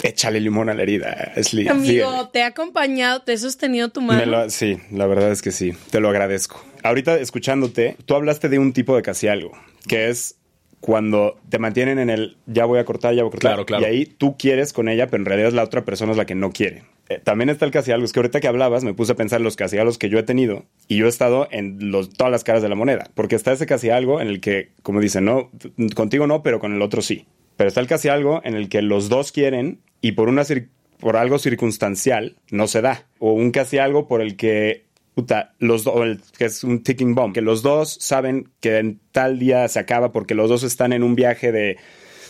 [0.04, 1.68] Échale limón a la herida, Ashley.
[1.68, 4.20] Amigo, te ha acompañado, te he sostenido tu mano.
[4.20, 6.64] Me lo- sí, la verdad es que sí, te lo agradezco.
[6.84, 9.52] Ahorita escuchándote, tú hablaste de un tipo de casi algo,
[9.88, 10.36] que es
[10.80, 13.50] cuando te mantienen en el ya voy a cortar, ya voy a cortar.
[13.52, 13.84] Claro, claro.
[13.84, 16.36] Y ahí tú quieres con ella, pero en realidad la otra persona es la que
[16.36, 16.84] no quiere.
[17.10, 18.06] eh, también está el casi algo.
[18.06, 20.20] Es que ahorita que hablabas me puse a pensar en los casi algo que yo
[20.20, 23.10] he tenido y yo he estado en los, todas las caras de la moneda.
[23.16, 25.50] Porque está ese casi algo en el que, como dicen, no,
[25.96, 27.26] contigo no, pero con el otro sí.
[27.58, 30.70] Pero está el casi algo en el que los dos quieren y por, una cir-
[31.00, 33.06] por algo circunstancial no se da.
[33.20, 36.84] O un casi algo por el que puta, los do- o el, que es un
[36.84, 40.62] ticking bomb, que los dos saben que en tal día se acaba porque los dos
[40.62, 41.78] están en un viaje de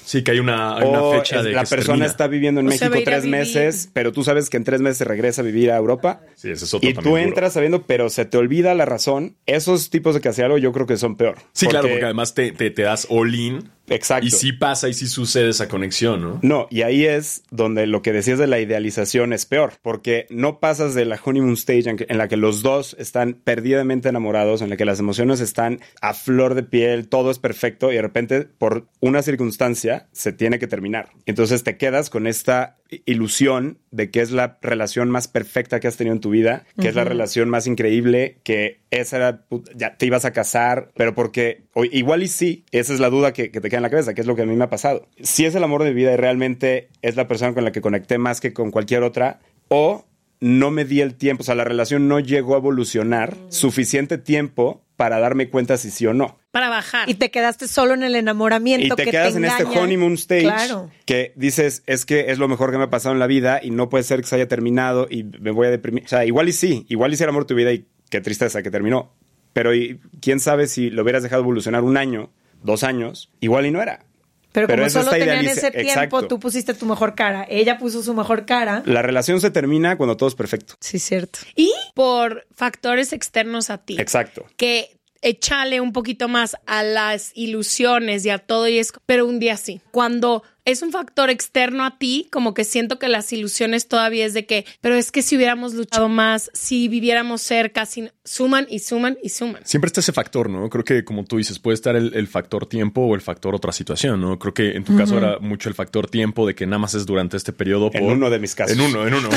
[0.06, 2.06] Sí, que hay una, hay una fecha es- de la que se persona termina.
[2.06, 5.06] está viviendo en O se México tres meses, pero tú sabes que en tres meses
[5.06, 6.22] regresa a vivir a Europa.
[6.36, 7.28] Sí, ese es otro Y también tú duro.
[7.28, 9.36] entras sabiendo, pero se te olvida la razón.
[9.48, 11.36] Esos tipos de casi algo yo creo que son peor.
[11.52, 13.70] Sí, claro, porque además te, te, te das all in.
[13.90, 14.26] Exacto.
[14.28, 16.40] Y sí pasa y sí sucede esa conexión, ¿no?
[16.42, 20.60] No, y ahí es donde lo que decías de la idealización es peor, porque no
[20.60, 24.62] pasas de la honeymoon stage en, que- en la que los dos están perdidamente enamorados,
[24.62, 28.02] en la que las emociones están a flor de piel, todo es perfecto y de
[28.02, 31.10] repente por una circunstancia se tiene que terminar.
[31.26, 35.98] Entonces te quedas con esta ilusión de que es la relación más perfecta que has
[35.98, 39.46] tenido en tu vida, que es la relación más increíble, que esa era,
[39.76, 43.34] ya te ibas a casar, pero porque o igual y sí, esa es la duda
[43.34, 44.70] que, que te queda en la cabeza, que es lo que a mí me ha
[44.70, 45.08] pasado.
[45.22, 47.82] Si es el amor de mi vida y realmente es la persona con la que
[47.82, 50.06] conecté más que con cualquier otra, o
[50.40, 54.84] no me di el tiempo, o sea, la relación no llegó a evolucionar suficiente tiempo
[54.96, 56.38] para darme cuenta si sí o no.
[56.52, 57.10] Para bajar.
[57.10, 58.94] Y te quedaste solo en el enamoramiento.
[58.94, 60.90] Y te que quedas en este honeymoon stage Claro.
[61.06, 63.70] que dices, es que es lo mejor que me ha pasado en la vida y
[63.72, 66.06] no puede ser que se haya terminado y me voy a deprimir.
[66.06, 68.22] O sea, igual y sí, igual y sí el amor de tu vida y qué
[68.22, 69.14] tristeza que terminó.
[69.54, 72.32] Pero y, quién sabe si lo hubieras dejado evolucionar un año,
[72.64, 74.06] dos años, igual y no era.
[74.54, 76.28] Pero, Pero como eso solo tenían idealiza- ese tiempo, Exacto.
[76.28, 77.46] tú pusiste tu mejor cara.
[77.48, 78.82] Ella puso su mejor cara.
[78.86, 80.76] La relación se termina cuando todo es perfecto.
[80.80, 81.40] Sí, cierto.
[81.56, 83.98] Y por factores externos a ti.
[84.00, 84.46] Exacto.
[84.58, 84.97] que
[85.28, 89.58] echale un poquito más a las ilusiones y a todo y es, pero un día
[89.58, 89.82] sí.
[89.92, 94.34] Cuando es un factor externo a ti, como que siento que las ilusiones todavía es
[94.34, 98.80] de que, pero es que si hubiéramos luchado más, si viviéramos cerca, si suman y
[98.80, 99.62] suman y suman.
[99.66, 100.70] Siempre está ese factor, ¿no?
[100.70, 103.72] Creo que, como tú dices, puede estar el, el factor tiempo o el factor otra
[103.72, 104.38] situación, ¿no?
[104.40, 107.06] Creo que en tu caso era mucho el factor tiempo de que nada más es
[107.06, 107.90] durante este periodo.
[107.94, 108.76] En uno de mis casos.
[108.76, 109.30] En uno, en uno.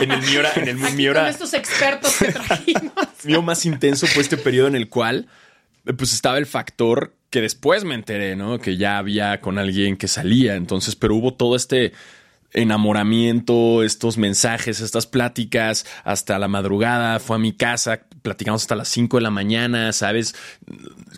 [0.00, 2.92] en el mío era, en el mío con estos expertos que trajimos.
[3.24, 5.26] Mío más intenso fue este periodo en el cual
[5.86, 8.58] eh, pues estaba el factor que después me enteré, ¿no?
[8.58, 11.92] Que ya había con alguien que salía, entonces, pero hubo todo este
[12.72, 18.88] enamoramiento, estos mensajes, estas pláticas hasta la madrugada, fue a mi casa, platicamos hasta las
[18.88, 20.34] 5 de la mañana, ¿sabes?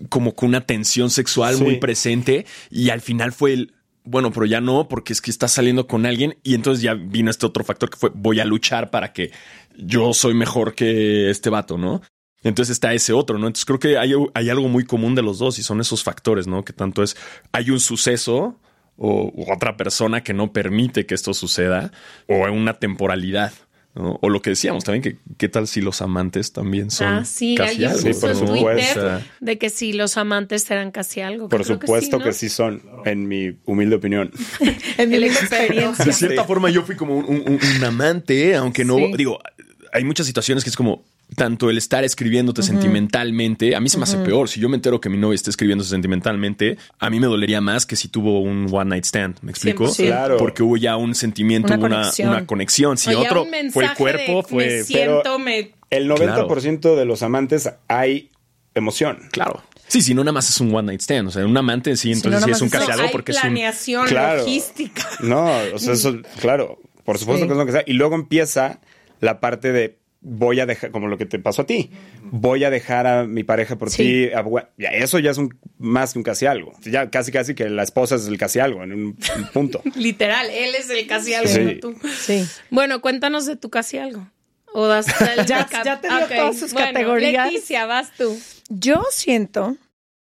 [0.09, 1.63] Como con una tensión sexual Sí.
[1.63, 5.53] muy presente y al final fue el, bueno, pero ya no, porque es que estás
[5.53, 8.91] saliendo con alguien y entonces ya vino este otro factor que fue, voy a luchar
[8.91, 9.31] para que
[9.77, 12.03] yo soy mejor que este vato, ¿no?
[12.43, 13.47] Entonces está ese otro, ¿no?
[13.47, 16.47] Entonces creo que hay, hay algo muy común de los dos y son esos factores,
[16.47, 16.65] ¿no?
[16.65, 17.17] Que tanto es,
[17.53, 18.59] hay un suceso
[18.97, 21.91] o otra persona que no permite que esto suceda
[22.27, 23.53] o una temporalidad,
[23.95, 24.19] ¿no?
[24.23, 27.55] O lo que decíamos también, que qué tal si los amantes también son Ah, sí,
[27.57, 29.21] casi algo, Sí, por supuesto.
[29.41, 31.49] De que si los amantes serán casi algo.
[31.49, 32.25] que Por creo supuesto ¿no?
[32.25, 34.31] que sí son, en mi humilde opinión.
[34.99, 36.05] En mi experiencia.
[36.05, 39.13] de cierta forma yo fui como un, un- un amante, aunque no, Sí.
[39.17, 39.39] digo,
[39.93, 41.05] hay muchas situaciones que es como
[41.37, 44.49] tanto el estar escribiéndote sentimentalmente, a mí se me hace peor.
[44.49, 47.87] Si yo me entero que mi novia está escribiéndose sentimentalmente, a mí me dolería más
[47.87, 49.39] que si tuvo un one night stand.
[49.43, 49.87] ¿Me explico?
[49.87, 50.07] 100%.
[50.07, 50.37] Claro.
[50.37, 52.29] Porque hubo ya un sentimiento, Una hubo una, conexión.
[52.31, 52.99] una conexión.
[52.99, 54.67] Si Oye, otro fue el cuerpo, de, fue.
[54.67, 55.73] Me siento, me...
[55.91, 58.31] El 90% de los amantes hay
[58.75, 59.19] emoción.
[59.33, 59.63] Claro.
[59.89, 61.29] Sí, si no, nada más es un one night stand.
[61.29, 63.43] O sea, un amante sí, entonces no, sí es un No, hay porque es un.
[63.43, 64.39] planeación, Claro.
[64.43, 65.09] logística.
[65.21, 67.49] No, o sea, eso, claro, por supuesto Sí.
[67.49, 67.83] que es lo que sea.
[67.87, 68.81] Y luego empieza
[69.19, 71.91] la parte de voy a dejar, como lo que te pasó a ti,
[72.31, 74.03] voy a dejar a mi pareja por Sí.
[74.03, 74.29] ti.
[74.77, 76.73] ya, eso ya es un, más que un casi algo.
[76.83, 79.01] Ya casi casi que la esposa es el casi algo en un,
[79.37, 79.83] un punto.
[79.97, 81.61] Literal, él es el casi algo, Sí.
[81.61, 81.95] no tú.
[82.19, 82.45] Sí.
[82.71, 84.29] Bueno, cuéntanos de tu casi algo.
[84.73, 85.07] O das
[85.39, 87.53] el Ya- ya te dio todas sus bueno, categorías.
[87.53, 88.39] Leticia, vas tú.
[88.69, 89.77] Yo siento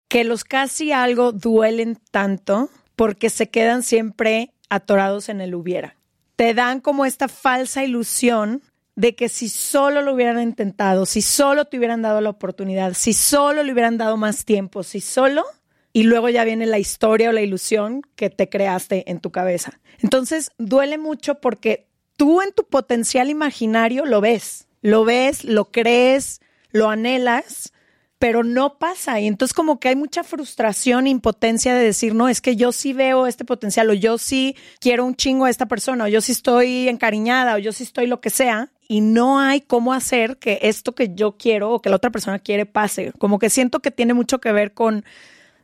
[0.10, 5.96] que los casi algo duelen tanto porque se quedan siempre atorados en el hubiera.
[6.36, 8.62] Te dan como esta falsa ilusión
[8.98, 13.14] de que si solo lo hubieran intentado, si solo te hubieran dado la oportunidad, si
[13.14, 15.46] solo le hubieran dado más tiempo, si solo,
[15.94, 19.80] y luego ya viene la historia o la ilusión que te creaste en tu cabeza.
[20.02, 26.42] Entonces duele mucho porque tú en tu potencial imaginario lo ves, lo ves, lo crees,
[26.72, 27.74] lo anhelas,
[28.20, 29.20] pero no pasa.
[29.20, 32.94] Y entonces como que hay mucha frustración, impotencia de decir, no, es que yo sí
[32.94, 36.32] veo este potencial, o yo sí quiero un chingo a esta persona, o yo sí
[36.32, 40.60] estoy encariñada, o yo sí estoy lo que sea, y no hay cómo hacer que
[40.64, 43.12] esto que yo quiero o que la otra persona quiere pase.
[43.18, 45.04] Como que siento que tiene mucho que ver con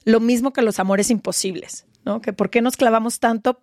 [0.03, 2.21] lo mismo que los amores imposibles, ¿no?
[2.21, 3.61] Que por qué nos clavamos tanto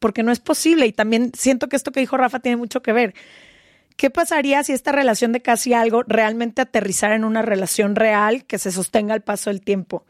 [0.00, 0.86] porque no es posible.
[0.86, 3.14] Y también siento que esto que dijo Rafa tiene mucho que ver.
[3.96, 8.58] ¿Qué pasaría si esta relación de casi algo realmente aterrizara en una relación real que
[8.58, 10.04] se sostenga al paso del tiempo?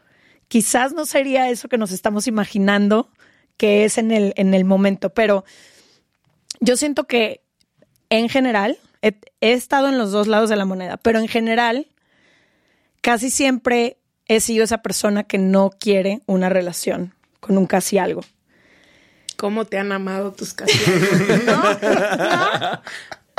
[0.47, 3.09] Quizás no sería eso que nos estamos imaginando
[3.57, 5.45] que es en el, en el momento, pero
[6.59, 7.41] yo siento que
[8.09, 11.87] en general, he, he estado en los dos lados de la moneda, pero en general,
[13.01, 18.21] casi siempre he sido esa persona que no quiere una relación con un casi algo.
[19.37, 21.45] ¿Cómo te han amado tus casi algo?
[21.45, 21.61] ¿No?
[21.73, 22.81] ¿No?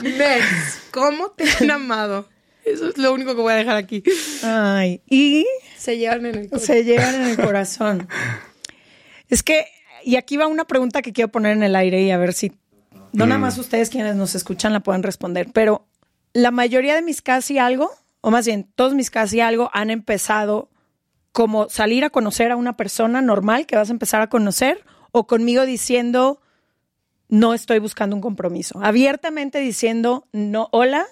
[0.03, 0.91] Next.
[0.93, 2.29] ¿Cómo te han amado?
[2.65, 4.03] Eso es lo único que voy a dejar aquí.
[4.43, 5.47] Ay, y
[5.79, 6.65] Se llevan en el coche.
[6.65, 8.09] se llevan en el corazón.
[9.29, 9.67] Es que,
[10.05, 12.53] y aquí va una pregunta que quiero poner en el aire y a ver si,
[13.13, 15.87] no nada más ustedes quienes nos escuchan la pueden responder, pero
[16.33, 20.69] la mayoría de mis casi algo, o más bien todos mis casi algo, han empezado
[21.33, 25.27] como salir a conocer a una persona normal que vas a empezar a conocer o
[25.27, 26.41] conmigo diciendo,
[27.29, 28.79] no estoy buscando un compromiso.
[28.83, 31.07] Abiertamente diciendo, no, hola,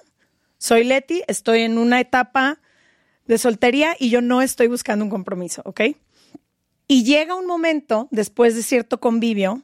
[0.59, 2.61] soy Leti, estoy en una etapa
[3.27, 5.81] de soltería y yo no estoy buscando un compromiso, ¿ok?
[6.87, 9.62] Y llega un momento, después de cierto convivio,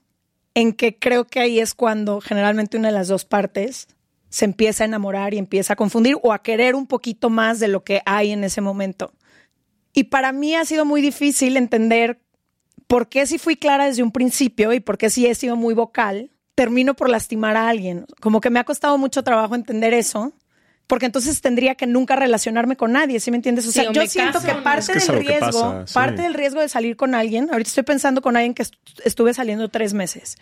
[0.55, 3.89] en que creo que ahí es cuando generalmente una de las dos partes
[4.31, 7.69] se empieza a enamorar y empieza a confundir o a querer un poquito más de
[7.69, 9.13] lo que hay en ese momento.
[9.93, 12.21] Y para mí ha sido muy difícil entender
[12.87, 15.75] por qué si fui clara desde un principio y por qué si he sido muy
[15.75, 16.31] vocal,
[16.61, 18.05] termino por lastimar a alguien.
[18.21, 20.35] Como que me ha costado mucho trabajo entender eso,
[20.87, 23.67] porque entonces tendría que nunca relacionarme con nadie, ¿sí me entiendes?
[23.67, 25.87] O Sí, sea, o yo siento caso, que parte Es que es del riesgo, pasa,
[25.87, 25.95] sí.
[25.95, 29.33] parte del riesgo de salir con alguien, ahorita estoy pensando con alguien que est- estuve
[29.33, 30.37] saliendo tres meses.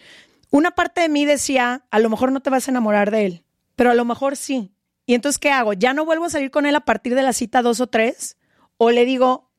[0.50, 3.44] Una parte de mí decía, a lo mejor no te vas a enamorar de él,
[3.76, 4.72] pero a lo mejor sí.
[5.06, 5.72] Y entonces, ¿qué hago?
[5.72, 8.36] ¿Ya no vuelvo a salir con él a partir de la cita dos o tres?
[8.76, 9.50] ¿O le digo,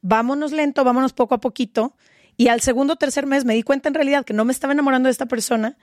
[0.00, 1.94] vámonos lento, vámonos poco a poquito?
[2.36, 4.72] Y al segundo o tercer mes me di cuenta en realidad que no me estaba
[4.72, 5.76] enamorando de esta persona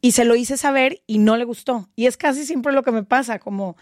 [0.00, 1.88] y se lo hice saber y no le gustó.
[1.96, 3.76] Y es casi siempre lo que me pasa, como...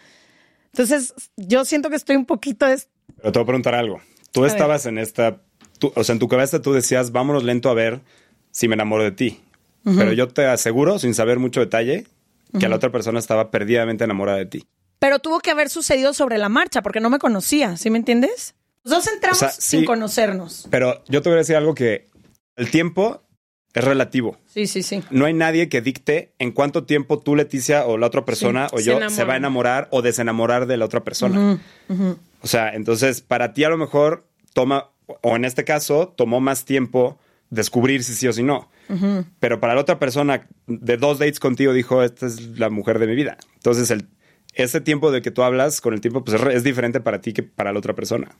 [0.72, 2.66] Entonces, yo siento que estoy un poquito...
[2.66, 4.00] des- Pero te voy a preguntar algo.
[4.32, 5.40] Tú estabas en esta,
[5.78, 8.00] tú- o sea, en tu cabeza tú decías, vámonos lento a ver
[8.50, 9.40] si me enamoro de ti.
[9.84, 12.06] Pero yo te aseguro, sin saber mucho detalle,
[12.58, 14.64] que la otra persona estaba perdidamente enamorada de ti.
[14.98, 18.54] Pero tuvo que haber sucedido sobre la marcha porque no me conocía, ¿sí me entiendes?
[18.87, 19.87] Los dos entramos O sea, sin sí.
[19.87, 20.68] conocernos.
[20.70, 22.07] Pero yo te voy a decir algo que
[22.55, 23.22] el tiempo
[23.75, 24.38] es relativo.
[24.46, 25.03] Sí, sí, sí.
[25.11, 28.81] No hay nadie que dicte en cuánto tiempo tú, Leticia, o la otra persona, o
[28.81, 31.61] yo, se va a enamorar o desenamorar de la otra persona.
[32.42, 36.64] O sea, entonces, para ti a lo mejor toma, o en este caso, tomó más
[36.64, 37.18] tiempo
[37.51, 38.70] descubrir si sí o si no.
[39.40, 43.09] Pero para la otra persona, de dos dates contigo, dijo, esta es la mujer de
[43.09, 43.37] mi vida.
[43.57, 44.07] Entonces, el,
[44.56, 47.20] ese tiempo de que tú hablas con el tiempo, pues es, re- es diferente para
[47.20, 48.36] ti que para la otra persona.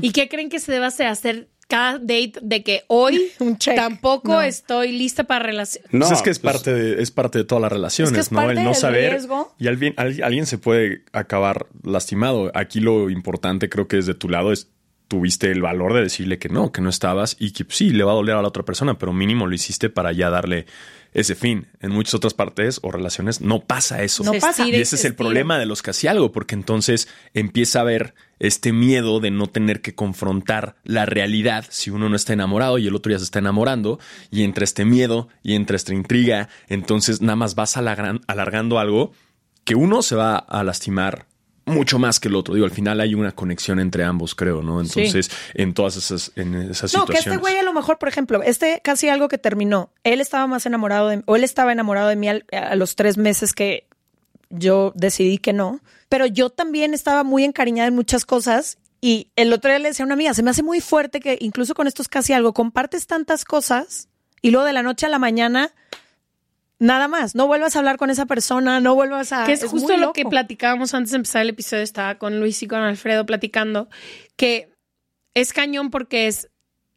[0.00, 1.48] ¿Y qué creen que se debe hacer?
[1.68, 3.74] cada date de que hoy Un check.
[3.74, 4.40] tampoco No.
[4.42, 5.84] estoy lista para relación?
[5.90, 8.14] No, Pues es que es pues, parte de, es parte de todas las relaciones, Es
[8.14, 8.36] que es ¿no?
[8.38, 9.10] parte El no del saber.
[9.10, 9.52] riesgo.
[9.58, 12.52] Y alguien, al- alguien se puede acabar lastimado.
[12.54, 14.68] Aquí lo importante, creo que desde tu lado, es
[15.08, 18.04] tuviste el valor de decirle que no, que no estabas y que pues, sí, le
[18.04, 20.66] va a doler a la otra persona, pero mínimo lo hiciste para ya darle
[21.14, 21.68] ese fin.
[21.80, 24.22] En muchas otras partes o relaciones no pasa eso.
[24.24, 24.66] No pasa.
[24.68, 28.72] Y ese es el problema de los casi algo, porque entonces empieza a haber este
[28.72, 32.94] miedo de no tener que confrontar la realidad si uno no está enamorado y el
[32.94, 33.98] otro ya se está enamorando,
[34.30, 39.12] y entre este miedo y entre esta intriga, entonces nada más vas alargan- alargando algo
[39.64, 41.26] que uno se va a lastimar
[41.66, 42.54] mucho más que el otro.
[42.54, 44.80] Digo, al final hay una conexión entre ambos, creo, ¿no?
[44.80, 47.26] Entonces, en todas esas, en esas No, que situaciones.
[47.26, 50.64] este güey a lo mejor, por ejemplo, este casi algo que terminó, él estaba más
[50.64, 53.86] enamorado de o él estaba enamorado de mí al- a los tres meses que
[54.48, 59.52] yo decidí que no, pero yo también estaba muy encariñada en muchas cosas y el
[59.52, 61.86] otro día le decía a una amiga, se me hace muy fuerte que incluso con
[61.88, 64.08] estos casi algo compartes tantas cosas
[64.40, 65.72] y luego de la noche a la mañana
[66.78, 69.44] nada más, no vuelvas a hablar con esa persona, no vuelvas a...
[69.44, 71.82] Que es, justo lo que platicábamos antes de empezar el episodio.
[71.82, 73.88] Estaba con Luis y con Alfredo platicando
[74.36, 74.70] que
[75.34, 76.50] es cañón porque es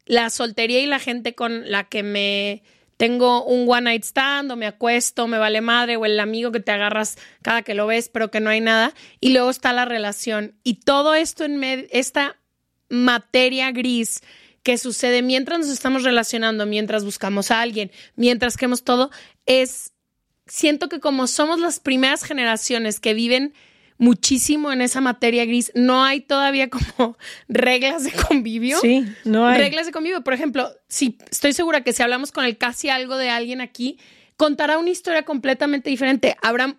[0.05, 2.63] la soltería y la gente con la que me
[2.97, 6.59] tengo un one night stand o me acuesto, me vale madre o el amigo que
[6.59, 9.85] te agarras cada que lo ves pero que no hay nada y luego está la
[9.85, 12.37] relación y todo esto en esta
[12.89, 14.21] materia gris
[14.63, 19.09] que sucede mientras nos estamos relacionando, mientras buscamos a alguien, mientras queremos todo,
[19.45, 19.93] es
[20.47, 23.53] siento que como somos las primeras generaciones que viven
[23.97, 27.17] muchísimo en esa materia gris, no hay todavía como
[27.49, 28.79] reglas de convivio.
[28.79, 29.59] Sí, no hay.
[29.59, 30.23] Reglas de convivio.
[30.23, 33.99] Por ejemplo, si estoy segura que si hablamos con el casi algo de alguien aquí,
[34.37, 36.37] contará una historia completamente diferente.
[36.41, 36.77] Habrá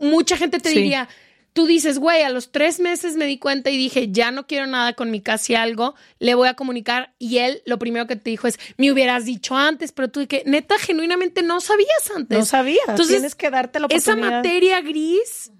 [0.00, 0.76] mucha gente te Sí.
[0.76, 1.08] diría,
[1.54, 4.66] tú dices, güey, a los tres meses me di cuenta y dije, ya no quiero
[4.66, 7.14] nada con mi casi algo, le voy a comunicar.
[7.18, 10.42] Y él lo primero que te dijo es, me hubieras dicho antes, pero tú que
[10.44, 12.38] neta, genuinamente no sabías antes.
[12.38, 12.84] No sabías.
[12.88, 15.52] Entonces, Tienes que darte la esa materia gris,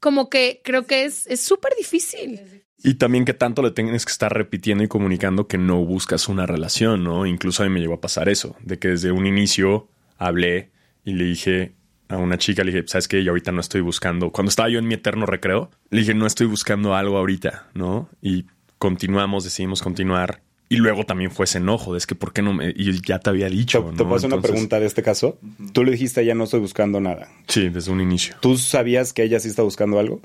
[0.00, 2.62] como que creo que es es súper difícil.
[2.84, 6.46] Y también que tanto le tienes que estar repitiendo y comunicando que no buscas una
[6.46, 7.26] relación, ¿no?
[7.26, 10.70] Incluso a mí me llegó a pasar eso, de que desde un inicio hablé
[11.04, 11.74] y le dije
[12.12, 13.22] a una chica, le dije, ¿sabes qué?
[13.24, 16.26] Yo ahorita no estoy buscando, cuando estaba yo en mi eterno recreo, le dije, no
[16.26, 18.08] estoy buscando algo ahorita, ¿no?
[18.20, 18.46] Y
[18.78, 20.42] continuamos, decidimos continuar.
[20.68, 22.72] Y luego también fue ese enojo, de es que ¿por qué no me...?
[22.74, 23.96] Y ya te había dicho, te ¿no?
[24.04, 25.38] puedo hacer una pregunta de este caso.
[25.74, 27.28] Tú le dijiste a ella no estoy buscando nada.
[27.46, 28.36] Sí, desde un inicio.
[28.40, 30.22] ¿Tú sabías que ella sí está buscando algo?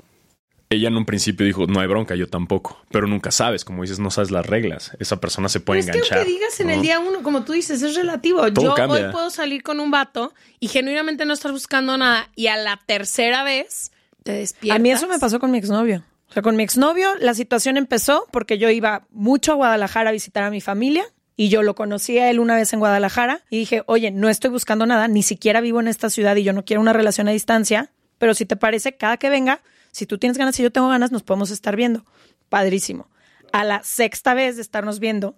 [0.70, 2.78] Ella en un principio dijo, no hay bronca, yo tampoco.
[2.90, 4.92] Pero nunca sabes, como dices, no sabes las reglas.
[4.98, 6.18] Esa persona se puede Pero es que enganchar.
[6.18, 6.72] aunque digas en ¿no?
[6.74, 8.40] el día uno, como tú dices, es relativo.
[8.52, 9.06] Todo Yo cambia.
[9.06, 12.78] hoy puedo salir con un vato y genuinamente no estar buscando nada y a la
[12.84, 13.92] tercera vez
[14.24, 14.76] te despiertas.
[14.76, 16.04] A mí eso me pasó con mi exnovio.
[16.28, 20.12] O sea, con mi exnovio la situación empezó porque yo iba mucho a Guadalajara a
[20.12, 21.04] visitar a mi familia
[21.34, 24.50] y yo lo conocí a él una vez en Guadalajara y dije, oye, no estoy
[24.50, 27.30] buscando nada, ni siquiera vivo en esta ciudad y yo no quiero una relación a
[27.30, 30.88] distancia, pero si te parece, cada que venga, si tú tienes ganas y yo tengo
[30.88, 32.04] ganas, nos podemos estar viendo.
[32.48, 33.08] Padrísimo.
[33.52, 35.36] A la sexta vez de estarnos viendo,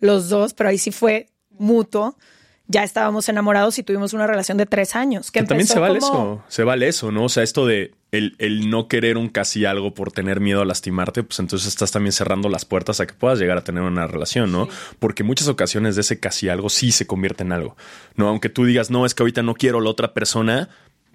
[0.00, 2.16] los dos, pero ahí sí fue mutuo,
[2.66, 5.30] ya estábamos enamorados y tuvimos una relación de tres años.
[5.30, 7.24] Que Que también se vale como- eso, se vale eso, ¿no?
[7.24, 10.64] O sea, esto de el, el no querer un casi algo por tener miedo a
[10.64, 14.06] lastimarte, pues entonces estás también cerrando las puertas a que puedas llegar a tener una
[14.06, 14.68] relación, ¿no?
[14.98, 17.76] Porque muchas ocasiones de ese casi algo sí se convierte en algo,
[18.16, 18.28] ¿no?
[18.28, 20.68] Aunque tú digas, no, es que ahorita no quiero a la otra persona,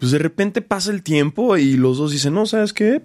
[0.04, 3.02] pues de repente pasa el tiempo y los dos dicen, no, ¿sabes qué?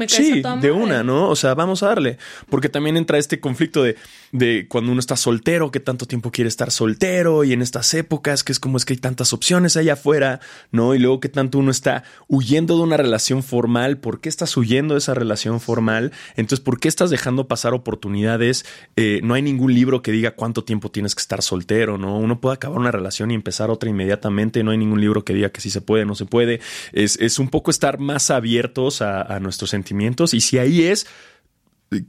[0.00, 1.28] Me Sí, toda de una, ¿no?
[1.28, 2.16] O sea, vamos a darle.
[2.48, 3.96] Porque también entra este conflicto de,
[4.32, 8.42] de cuando uno está soltero, que tanto tiempo quiere estar soltero, y en estas épocas,
[8.42, 10.40] que es como es que hay tantas opciones allá afuera,
[10.72, 10.94] ¿no?
[10.94, 14.94] Y luego que tanto uno está huyendo de una relación formal, ¿por qué estás huyendo
[14.94, 16.12] de esa relación formal?
[16.36, 18.64] Entonces, ¿por qué estás dejando pasar oportunidades?
[18.96, 22.16] Eh, no hay ningún libro que diga cuánto tiempo tienes que estar soltero, ¿no?
[22.16, 25.50] Uno puede acabar una relación y empezar otra inmediatamente, no hay ningún libro que diga
[25.50, 26.60] que sí se puede, no se puede.
[26.92, 29.89] Es, es un poco estar más abiertos a, a nuestros sentimientos
[30.34, 31.06] y si ahí es,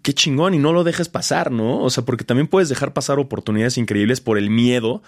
[0.03, 1.79] qué chingón y no lo dejes pasar, ¿no?
[1.81, 5.01] O sea, porque también puedes dejar pasar oportunidades increíbles por el miedo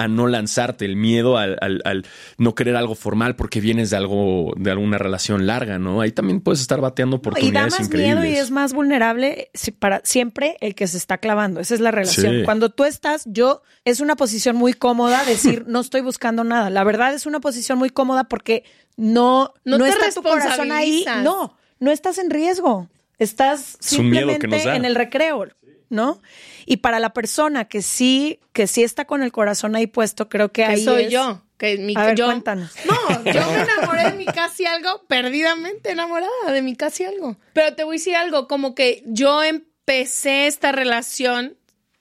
[0.00, 3.96] a no lanzarte, el miedo al, al- al no querer algo formal porque vienes de
[3.96, 6.00] algo, de alguna relación larga, ¿no?
[6.02, 8.14] Ahí también puedes estar bateando y da oportunidades más increíbles.
[8.16, 11.58] miedo y es más vulnerable para siempre el que se está clavando.
[11.58, 12.32] Esa es la relación.
[12.36, 12.42] Sí.
[12.44, 16.70] Cuando tú estás, yo es una posición muy cómoda decir no estoy buscando nada.
[16.70, 18.62] La verdad es una posición muy cómoda porque
[18.96, 21.04] no No no, te está tu corazón ahí.
[21.24, 22.88] No, no estás en riesgo.
[23.18, 25.46] Estás simplemente en el recreo,
[25.90, 26.20] ¿no?
[26.66, 30.48] Y para la persona que sí que sí está con el corazón ahí puesto, creo
[30.52, 31.42] que Que ahí soy es- yo.
[31.56, 32.70] Que mi, A ver, yo, cuéntanos.
[32.86, 37.36] No, yo me enamoré de mi casi algo, perdidamente enamorada de mi casi algo.
[37.52, 41.56] Pero te voy a decir algo, como que yo empecé esta relación,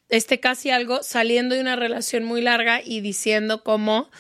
[0.10, 4.12] este casi algo, saliendo de una relación muy larga y diciendo como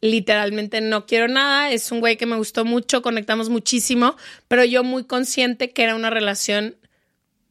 [0.00, 4.16] literalmente no quiero nada, es un güey que me gustó mucho, conectamos muchísimo,
[4.48, 6.76] pero yo muy consciente que era una relación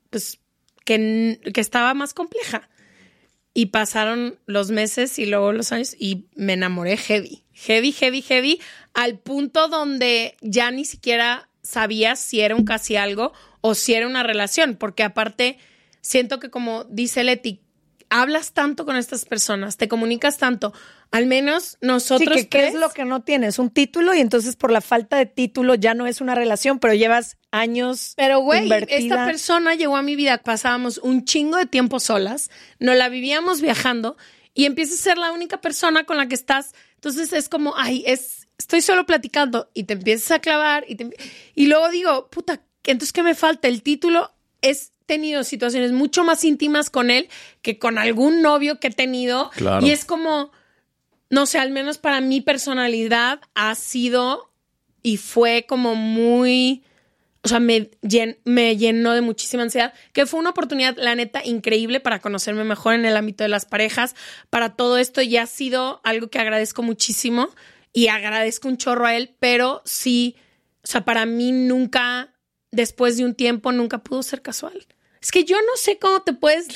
[0.10, 0.40] pues
[0.86, 2.70] que, que estaba más compleja.
[3.54, 8.62] Y pasaron los meses y luego los años y me enamoré heavy, heavy, heavy, heavy,
[8.94, 14.08] al punto donde ya ni siquiera sabía si era un casi algo o si era
[14.08, 15.58] una relación, porque aparte
[16.02, 17.62] siento que como dice Leti,
[18.10, 20.74] hablas tanto con estas personas, te comunicas tanto,
[21.12, 24.56] al menos Sí, nosotros que qué es lo que no tienes, un título y entonces
[24.56, 28.68] por la falta de título ya no es una relación, pero llevas años Pero, güey,
[28.90, 33.62] esta persona llegó a mi vida, pasábamos un chingo de tiempo solas, nos la vivíamos
[33.62, 34.18] viajando
[34.54, 36.74] y empieza a ser la única persona con la que estás.
[36.96, 41.16] Entonces es como, ay, es, estoy solo platicando y te empiezas a clavar y, te-
[41.56, 43.68] y luego digo, puta, entonces ¿qué me falta?
[43.68, 47.28] El título es tenido situaciones mucho más íntimas con él
[47.62, 49.86] que con algún novio que he tenido Claro.
[49.86, 50.52] y es como,
[51.30, 54.52] no sé, al menos para mi personalidad ha sido
[55.04, 56.84] y fue como muy,
[57.44, 61.42] o sea, me, llen- me llenó de muchísima ansiedad, que fue una oportunidad, la neta,
[61.44, 64.16] increíble para conocerme mejor en el ámbito de las parejas,
[64.50, 67.50] para todo esto y ha sido algo que agradezco muchísimo
[67.94, 70.36] y agradezco un chorro a él, pero sí,
[70.84, 72.34] o sea, para mí nunca,
[72.72, 74.86] después de un tiempo, nunca pudo ser casual.
[75.22, 76.68] Es que yo no sé cómo te puedes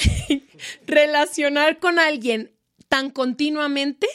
[0.88, 2.52] relacionar con alguien
[2.90, 4.08] tan continuamente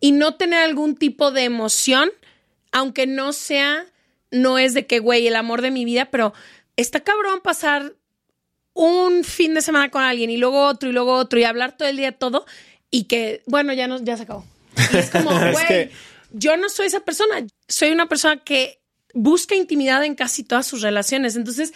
[0.00, 2.10] y no tener algún tipo de emoción,
[2.72, 3.86] aunque no sea,
[4.30, 6.32] no es de que, güey, el amor de mi vida, pero
[6.76, 7.94] está cabrón pasar
[8.72, 11.88] un fin de semana con alguien y luego otro y luego otro y hablar todo
[11.88, 12.46] el día todo
[12.90, 14.44] y que, bueno, ya, no, ya se acabó.
[14.92, 15.90] Y es como, Es güey, que-
[16.32, 18.80] yo no soy esa persona, soy una persona que
[19.12, 21.34] busca intimidad en casi todas sus relaciones.
[21.34, 21.72] Entonces,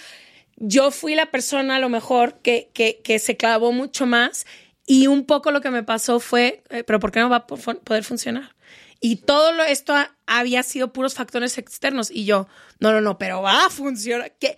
[0.57, 4.47] yo fui la persona a lo mejor que, que, que se clavó mucho más
[4.87, 7.47] y un poco lo que me pasó fue, eh, pero ¿por qué no va a
[7.47, 8.55] po- poder funcionar?
[9.01, 12.47] Y todo lo, esto ha- había sido puros factores externos y yo,
[12.81, 14.33] no, no, no, pero va a funcionar.
[14.39, 14.57] ¿Qué?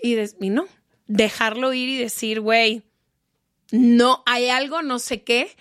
[0.00, 0.66] Y, des- y no,
[1.06, 2.82] dejarlo ir y decir, güey,
[3.72, 5.56] no, hay algo, no sé qué,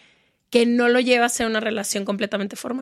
[0.50, 2.82] que no lo lleva a ser una relación completamente formal.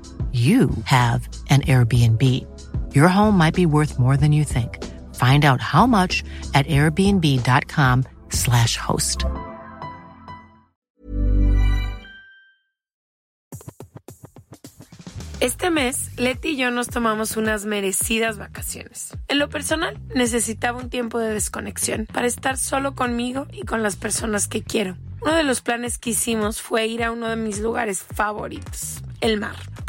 [0.31, 2.21] you have an Airbnb.
[2.95, 4.81] Your home might be worth more than you think.
[5.15, 6.23] Find out how much
[6.53, 9.25] at airbnb.com/slash host.
[15.41, 19.17] Este mes, Leti y yo nos tomamos unas merecidas vacaciones.
[19.27, 23.95] En lo personal, necesitaba un tiempo de desconexión para estar solo conmigo y con las
[23.95, 24.97] personas que quiero.
[25.19, 29.39] Uno de los planes que hicimos fue ir a uno de mis lugares favoritos, el
[29.39, 29.55] mar.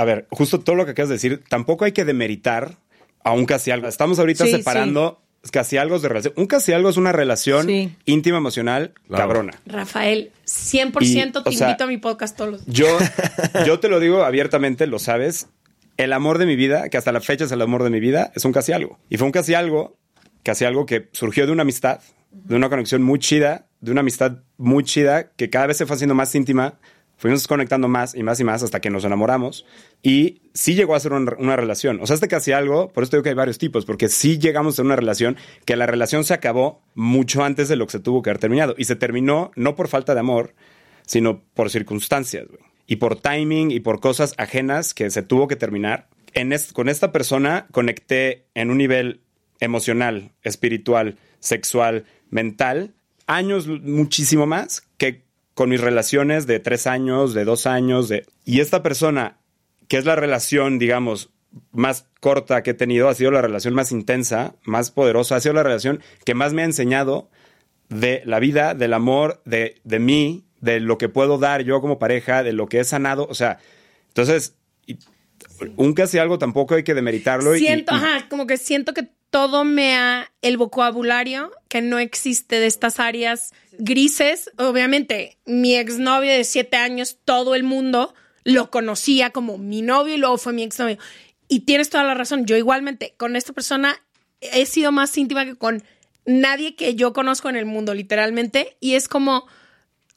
[0.00, 2.76] a ver, justo todo lo que acabas de decir, tampoco hay que demeritar
[3.22, 3.86] a un casi algo.
[3.88, 5.20] Estamos ahorita Sí, separando
[5.52, 6.34] casi algo de relación.
[6.36, 7.94] Un casi algo es una relación Sí.
[8.06, 9.22] íntima, emocional, Claro.
[9.24, 9.52] cabrona.
[9.66, 12.86] Rafael, 100% Y, te sea, invito a mi podcast todos los Yo,
[13.66, 15.48] yo te lo digo abiertamente, lo sabes.
[15.96, 18.32] El amor de mi vida, que hasta la fecha es el amor de mi vida,
[18.34, 18.98] es un casi algo.
[19.10, 19.98] Y fue un casi algo,
[20.42, 24.38] casi algo que surgió de una amistad, de una conexión muy chida, de una amistad
[24.56, 26.78] muy chida, que cada vez se fue haciendo más íntima.
[27.20, 29.66] Fuimos conectando más y más y más hasta que nos enamoramos.
[30.02, 31.98] Y sí llegó a ser una, una relación.
[32.00, 34.78] O sea, este casi algo, por eso digo que hay varios tipos, porque sí llegamos
[34.78, 38.22] a una relación que la relación se acabó mucho antes de lo que se tuvo
[38.22, 38.74] que haber terminado.
[38.78, 40.54] Y se terminó no por falta de amor,
[41.04, 42.62] sino por circunstancias, güey.
[42.86, 46.08] Y por timing y por cosas ajenas que se tuvo que terminar.
[46.32, 49.20] En con esta persona conecté en un nivel
[49.60, 52.94] emocional, espiritual, sexual, mental,
[53.26, 55.28] años muchísimo más que
[55.60, 58.24] con mis relaciones de tres años, de dos años, de...
[58.46, 59.36] Y esta persona,
[59.88, 61.28] que es la relación, digamos,
[61.70, 65.52] más corta que he tenido, ha sido la relación más intensa, más poderosa, ha sido
[65.52, 67.28] la relación que más me ha enseñado
[67.90, 71.98] de la vida, del amor, de, de mí, de lo que puedo dar yo como
[71.98, 73.26] pareja, de lo que he sanado.
[73.28, 73.58] O sea,
[74.08, 74.54] entonces,
[74.86, 74.96] y-
[75.76, 77.54] un casi algo tampoco hay que demeritarlo.
[77.54, 81.98] y- Siento, y- ajá, como que siento que todo me ha, el vocabulario que no
[81.98, 84.50] existe de estas áreas grises.
[84.58, 88.14] Obviamente, mi exnovio de siete años, todo el mundo
[88.44, 90.98] lo conocía como mi novio y luego fue mi exnovio.
[91.48, 92.46] Y tienes toda la razón.
[92.46, 94.00] Yo igualmente con esta persona
[94.40, 95.82] he sido más íntima que con
[96.26, 98.76] nadie que yo conozco en el mundo, literalmente.
[98.80, 99.46] Y es como,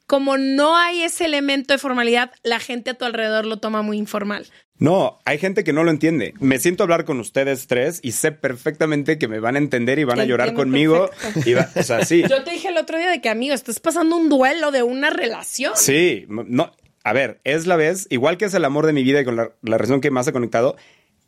[0.06, 3.98] como no hay ese elemento de formalidad, la gente a tu alrededor lo toma muy
[3.98, 4.46] informal.
[4.78, 6.34] No, hay gente que no lo entiende.
[6.40, 9.98] Me siento a hablar con ustedes tres y sé perfectamente que me van a entender
[10.00, 11.10] y van a llorar conmigo.
[11.46, 12.24] Y va- o sea, sí.
[12.28, 15.10] Yo te dije el otro día de que, amigo, estás pasando un duelo de una
[15.10, 15.72] relación.
[15.76, 16.72] Sí, no.
[17.04, 19.36] A ver, es la vez, igual que es el amor de mi vida y con
[19.36, 20.76] la, la relación que más he conectado,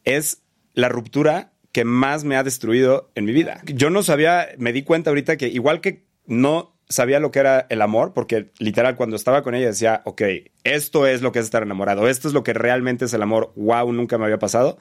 [0.04, 0.42] es
[0.74, 3.60] la ruptura que más me ha destruido en mi vida.
[3.66, 7.66] Yo no sabía, me di cuenta ahorita que igual que no sabía lo que era
[7.68, 10.22] el amor, porque literal cuando estaba con ella decía, ok,
[10.64, 13.52] esto es lo que es estar enamorado, esto es lo que realmente es el amor,
[13.56, 14.78] wow, nunca me había pasado.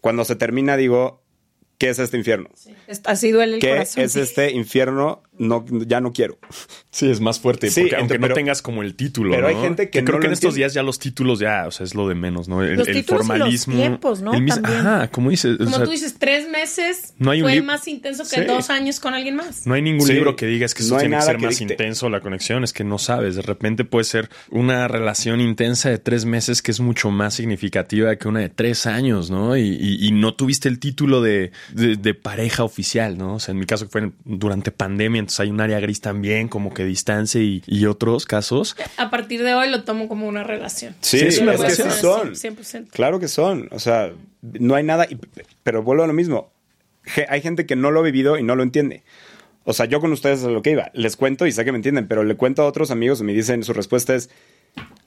[0.00, 1.22] Cuando se termina digo,
[1.78, 2.48] ¿qué es este infierno?
[3.04, 4.02] Así duele el ¿Qué corazón.
[4.02, 5.22] es este infierno?
[5.42, 6.38] No, ya no quiero.
[6.90, 7.70] Sí, es más fuerte.
[7.70, 9.34] Sí, porque aunque pero- no tengas como el título.
[9.34, 11.70] pero hay gente que creo no que en estos días ya los títulos ya, o
[11.70, 12.62] sea, es lo de menos, ¿no?
[12.62, 13.76] El, Los el títulos y los formalismo.
[13.76, 14.34] tiempos, ¿no?
[14.34, 14.78] el mis- También.
[14.86, 15.54] Ajá, como dices.
[15.54, 18.44] o Como sea, tú dices, tres meses No hay un fue más intenso que Sí.
[18.46, 19.66] dos años con alguien más.
[19.66, 20.12] No hay ningún Sí.
[20.12, 21.74] libro que diga es que eso No tiene que ser que más dicte.
[21.74, 23.36] intenso la conexión, es que no sabes.
[23.36, 28.14] De repente puede ser una relación intensa de tres meses que es mucho más significativa
[28.16, 29.56] que una de tres años, ¿no?
[29.56, 33.34] Y, y- y no tuviste el título de, de- de pareja oficial, ¿no?
[33.34, 36.74] O sea, en mi caso fue durante pandemia, entonces hay un área gris también, como
[36.74, 38.76] que distancia y, y otros casos.
[38.98, 40.94] A partir de hoy lo tomo como una relación.
[41.00, 42.34] Sí, Sí, es una es que sí relación.
[42.36, 42.56] son.
[42.56, 42.88] 100%.
[42.90, 43.68] Claro que son.
[43.72, 44.12] O sea,
[44.42, 45.06] no hay nada.
[45.08, 45.18] y-
[45.62, 46.52] pero vuelvo a lo mismo.
[47.28, 49.02] Hay gente que no lo ha vivido y no lo entiende.
[49.64, 50.90] O sea, yo con ustedes es a lo que iba.
[50.92, 53.32] Les cuento y sé que me entienden, pero le cuento a otros amigos y me
[53.32, 54.28] dicen, su respuesta es,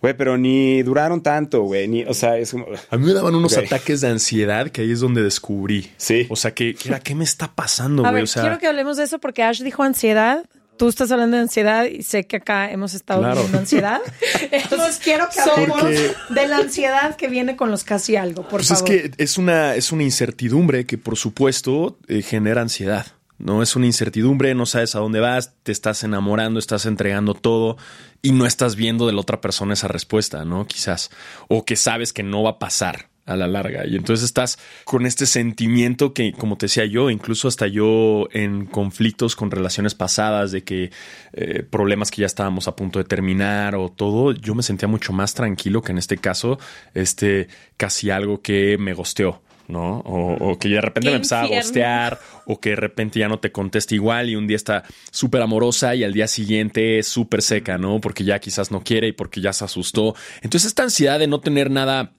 [0.05, 1.87] güey, pero ni duraron tanto, güey.
[1.87, 2.65] Ni, o sea, es como.
[2.89, 5.91] A mí me daban unos ataques de ansiedad que ahí es donde descubrí.
[5.97, 6.27] Sí.
[6.29, 8.23] O sea, que, que era, ¿qué me está pasando, güey?
[8.23, 10.45] O sea, quiero que hablemos de eso porque Ash dijo ansiedad.
[10.77, 13.35] Tú estás hablando de ansiedad y sé que acá hemos estado Claro.
[13.35, 14.01] viviendo ansiedad.
[14.51, 18.59] Entonces quiero que hablemos Porque- de la ansiedad que viene con los casi algo, por
[18.59, 18.91] Pues favor.
[18.91, 23.07] es que es una, es una incertidumbre que, por supuesto, eh, genera ansiedad.
[23.37, 27.77] No es una incertidumbre, no sabes a dónde vas, te estás enamorando, estás entregando todo
[28.21, 30.65] y no estás viendo de la otra persona esa respuesta, ¿no?
[30.67, 31.11] Quizás.
[31.47, 33.85] O que sabes que no va a pasar a la larga.
[33.87, 38.65] Y entonces estás con este sentimiento que, como te decía yo, incluso hasta yo en
[38.65, 40.91] conflictos con relaciones pasadas, de que
[41.33, 45.11] eh, problemas que ya estábamos a punto de terminar o todo, yo me sentía mucho
[45.11, 46.59] más tranquilo que en este caso,
[46.93, 49.41] este casi algo que me gosteó.
[49.67, 49.99] ¿No?
[49.99, 53.39] O, o que de repente me empezaba a gostear, o que de repente ya no
[53.39, 57.41] te contesta igual y un día está súper amorosa y al día siguiente es súper
[57.41, 57.99] seca, ¿no?
[58.01, 60.15] Porque ya quizás no quiere y porque ya se asustó.
[60.41, 62.13] Entonces esta ansiedad de no tener nada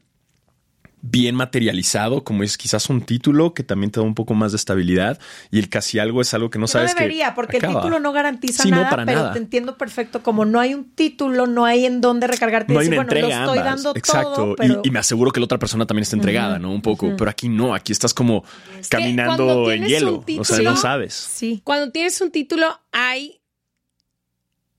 [1.08, 4.56] bien materializado, como es quizás un título que también te da un poco más de
[4.56, 5.18] estabilidad
[5.50, 7.72] y el casi algo es algo que no no sabes debería, que porque acaba.
[7.74, 9.32] el título no garantiza Sí, no, nada, para pero nada.
[9.32, 10.22] te entiendo perfecto.
[10.22, 12.72] Como no hay un título, no hay en dónde recargarte.
[12.72, 13.82] y no hay decir, una bueno, entrega lo estoy ambas.
[13.84, 14.34] dando Exacto.
[14.34, 16.72] todo, Y- pero y, me aseguro que la otra persona también está entregada, ¿no?
[16.72, 17.14] Un poco.
[17.16, 18.44] Pero aquí no, aquí estás como
[18.88, 20.24] caminando en hielo.
[20.38, 21.14] O sea, título- no sabes.
[21.14, 21.60] sí.
[21.64, 23.40] Cuando tienes un título, hay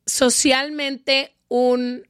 [0.06, 2.04] socialmente un,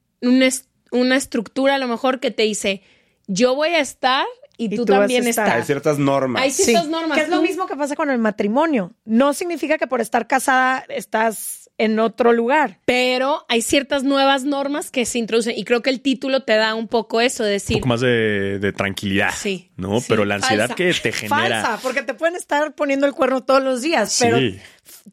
[0.92, 2.82] una estructura a lo mejor que te dice,
[3.28, 4.26] yo voy a estar
[4.58, 5.50] y, Y tú, también estás.
[5.50, 6.42] Hay ciertas normas.
[6.42, 7.16] Hay ciertas Sí, normas.
[7.18, 8.94] Que es lo mismo que pasa con el matrimonio.
[9.06, 12.80] No significa que por estar casada estás en otro lugar.
[12.86, 16.74] Pero hay ciertas nuevas normas que se introducen y creo que el título te da
[16.74, 19.30] un poco eso de Un decir, poco más de, de tranquilidad.
[19.38, 20.00] Sí, ¿no?
[20.00, 20.08] sí.
[20.10, 20.76] Pero la ansiedad Falsa.
[20.76, 21.62] que te genera.
[21.62, 24.60] Falsa, porque te pueden estar poniendo el cuerno todos los días, pero Sí.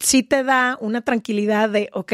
[0.01, 2.13] sí te da una tranquilidad de, ok,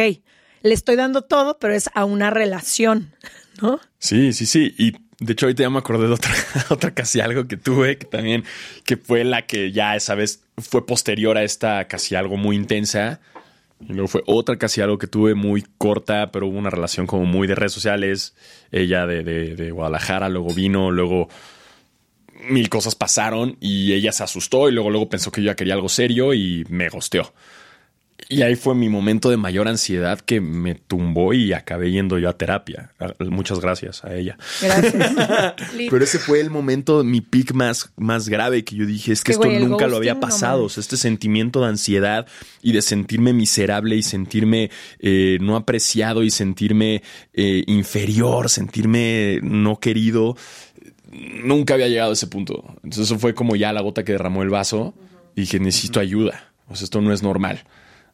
[0.63, 3.15] le estoy dando todo, pero es a una relación,
[3.63, 3.79] ¿no?
[4.01, 4.75] Sí, sí, sí.
[4.77, 6.33] Y de hecho, ahorita ya me acordé de otra,
[6.71, 8.45] otra casi algo que tuve, que también,
[8.85, 13.21] que fue la que ya esa vez fue posterior a esta casi algo muy intensa.
[13.87, 17.27] Y luego fue otra casi algo que tuve muy corta, pero hubo una relación como
[17.27, 18.35] muy de redes sociales.
[18.73, 21.29] Ella de, de, de Guadalajara, luego vino, luego
[22.49, 25.75] mil cosas pasaron y ella se asustó y luego, luego pensó que yo ya quería
[25.75, 27.33] algo serio y me gosteó.
[28.33, 32.29] Y ahí fue mi momento de mayor ansiedad que me tumbó y acabé yendo yo
[32.29, 32.93] a terapia.
[33.19, 34.39] Muchas gracias a ella.
[34.63, 35.55] Gracias.
[35.91, 39.33] Pero ese fue el momento, mi pic más, más grave que yo dije, es que
[39.33, 40.59] esto güey, nunca lo había no pasado.
[40.59, 40.67] mames.
[40.67, 42.29] O sea, este sentimiento de ansiedad
[42.63, 44.71] y de sentirme miserable y sentirme
[45.01, 47.03] eh, no apreciado y sentirme
[47.35, 50.37] eh, inferior, sentirme no querido,
[51.43, 52.77] nunca había llegado a ese punto.
[52.85, 54.95] Entonces eso fue como ya la gota que derramó el vaso
[55.35, 56.53] y dije, necesito ayuda.
[56.69, 57.65] O sea, esto no es normal.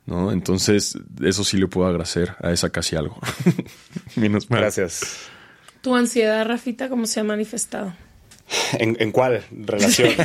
[0.06, 0.32] ¿No?
[0.32, 3.18] Entonces, eso sí le puedo agradecer a esa casi algo.
[4.16, 4.60] Menos mal.
[4.60, 5.28] Gracias.
[5.82, 7.92] tu ansiedad, Rafita, ¿cómo se ha manifestado?
[8.78, 10.14] ¿En, en cuál relación?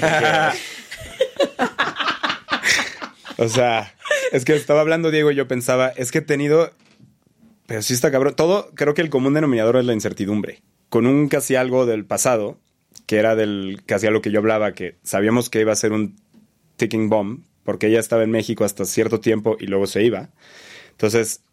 [3.42, 3.92] O sea,
[4.32, 6.70] es que estaba hablando Diego y yo pensaba, es que he tenido,
[7.66, 8.36] pero sí está cabrón.
[8.36, 10.62] Todo, creo que el común denominador es la incertidumbre.
[10.90, 12.60] Con un casi algo del pasado,
[13.08, 16.18] que era del casi algo que yo hablaba, que sabíamos que iba a ser un
[16.76, 20.30] ticking bomb, porque ella estaba en México hasta cierto tiempo y luego se iba.
[20.92, 21.44] Entonces,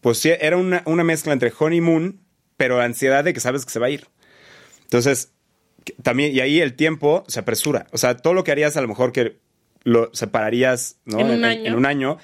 [0.00, 2.20] pues sí, era una, una mezcla entre honeymoon,
[2.56, 4.06] pero ansiedad de que sabes que se va a ir.
[4.82, 5.32] Entonces,
[6.02, 7.86] también, y ahí el tiempo se apresura.
[7.92, 9.38] O sea, todo lo que harías a lo mejor que
[9.84, 11.20] lo separarías ¿no?
[11.20, 11.64] En un año.
[11.64, 12.18] en un año,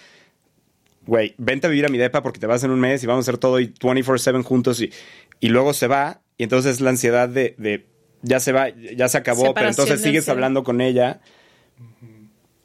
[1.06, 3.26] güey, vente a vivir a mi depa porque te vas en un mes y vamos
[3.26, 4.92] a hacer todo y 24/7 juntos y,
[5.38, 7.86] y luego se va y entonces la ansiedad de, de
[8.22, 11.20] ya se va, ya se acabó, pero entonces sigues hablando con ella,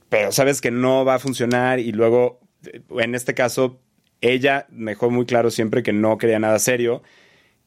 [0.09, 3.79] pero sabes que no va a funcionar y luego, eh, en este caso,
[4.21, 7.03] ella me dejó muy claro siempre que no quería nada serio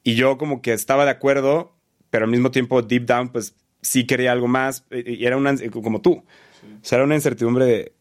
[0.02, 1.76] y yo como que estaba de acuerdo,
[2.10, 5.54] pero al mismo tiempo deep down pues sí quería algo más eh, y era una
[5.70, 6.24] como tú.
[6.62, 7.92] O sea, era una incertidumbre de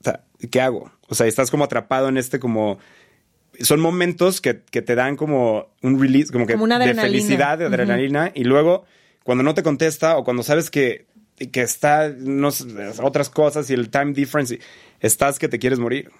[0.00, 0.90] o sea, ¿qué hago?
[1.08, 2.78] O sea, estás como atrapado en este como
[3.60, 7.66] son momentos que, que te dan como un release, como que Como de felicidad, de
[7.66, 8.84] adrenalina, y luego
[9.24, 11.06] cuando no te contesta o cuando sabes que,
[11.50, 12.64] que está no sé,
[13.02, 14.60] otras cosas y el time difference, y
[15.00, 16.10] estás que te quieres morir.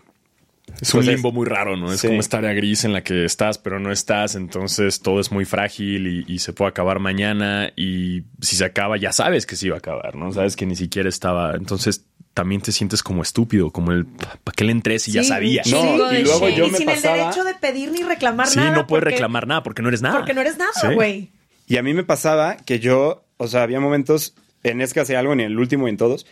[0.81, 1.93] Es un Pues es- limbo muy raro, ¿no?
[1.93, 2.07] Es Sí.
[2.07, 4.37] como esta área gris en la que estás, pero no estás.
[4.37, 7.73] Entonces todo es muy frágil y, y se puede acabar mañana.
[7.77, 10.33] Y si se acaba, ya sabes que se iba a acabar, ¿no?
[10.33, 11.55] Sabes que ni siquiera estaba.
[11.57, 15.29] Entonces también te sientes como estúpido, como el ¿para qué le entré si ya Sí,
[15.29, 15.63] sabía?
[15.71, 18.57] No, y luego yo y me sin pasaba- el derecho de pedir ni reclamar Sí,
[18.59, 18.71] nada.
[18.71, 20.17] no puedes porque- reclamar nada porque no eres nada.
[20.19, 20.61] Porque no eres Sí.
[20.61, 21.31] nada, güey.
[21.67, 25.19] Y a mí me pasaba que yo, o sea, había momentos, en Es que hacía
[25.19, 26.27] algo, en el último y en todos,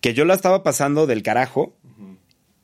[0.00, 1.76] que yo la estaba pasando del carajo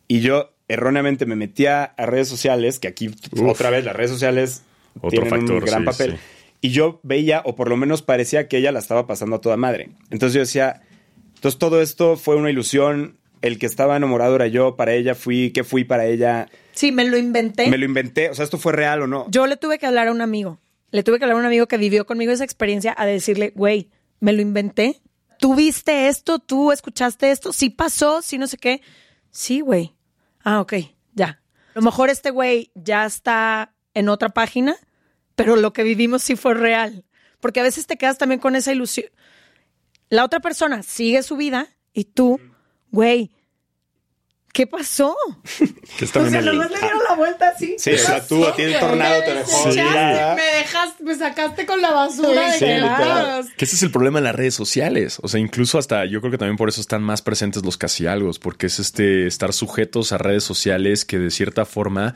[0.08, 3.10] y yo erróneamente me metía a redes sociales, que aquí
[3.42, 4.62] otra vez las redes sociales
[4.96, 6.12] Otro tienen factor, un gran sí, papel.
[6.12, 6.18] sí.
[6.62, 9.56] Y yo veía, o por lo menos parecía que ella la estaba pasando a toda
[9.56, 9.90] madre.
[10.10, 10.82] Entonces yo decía,
[11.34, 15.52] entonces todo esto fue una ilusión, el que estaba enamorado era yo, para ella fui,
[15.52, 16.48] ¿qué fui para ella?
[16.72, 17.68] Sí, me lo inventé.
[17.68, 19.26] Me lo inventé, o sea, esto fue real o no.
[19.30, 20.60] Yo le tuve que hablar a un amigo.
[20.90, 23.88] Le tuve que hablar a un amigo que vivió conmigo esa experiencia a decirle, güey,
[24.20, 25.00] me lo inventé.
[25.40, 26.38] ¿Tú viste esto?
[26.38, 27.52] ¿Tú escuchaste esto?
[27.54, 28.20] ¿Sí pasó?
[28.20, 28.82] ¿Sí no sé qué?
[29.30, 29.96] Sí, güey.
[30.44, 30.74] Ah, ok,
[31.14, 31.42] ya.
[31.74, 34.76] A lo mejor este güey ya está en otra página,
[35.34, 37.06] pero lo que vivimos sí fue real.
[37.40, 39.06] Porque a veces te quedas también con esa ilusión.
[40.10, 42.38] La otra persona sigue su vida y tú,
[42.90, 43.30] güey,
[44.52, 45.16] ¿qué pasó?
[45.98, 47.76] Que es O sea, nomás le dieron la vuelta así.
[47.78, 49.66] Sí, o sea, tú a ti el tornado te dejó.
[49.66, 53.52] Me dejaste, me sacaste con la basura de Sí, que literal.
[53.56, 55.18] Que ese es el problema en las redes sociales.
[55.22, 58.06] O sea, incluso hasta yo creo que también por eso están más presentes los casi
[58.06, 62.14] algo, porque es este estar sujetos a redes sociales que de cierta forma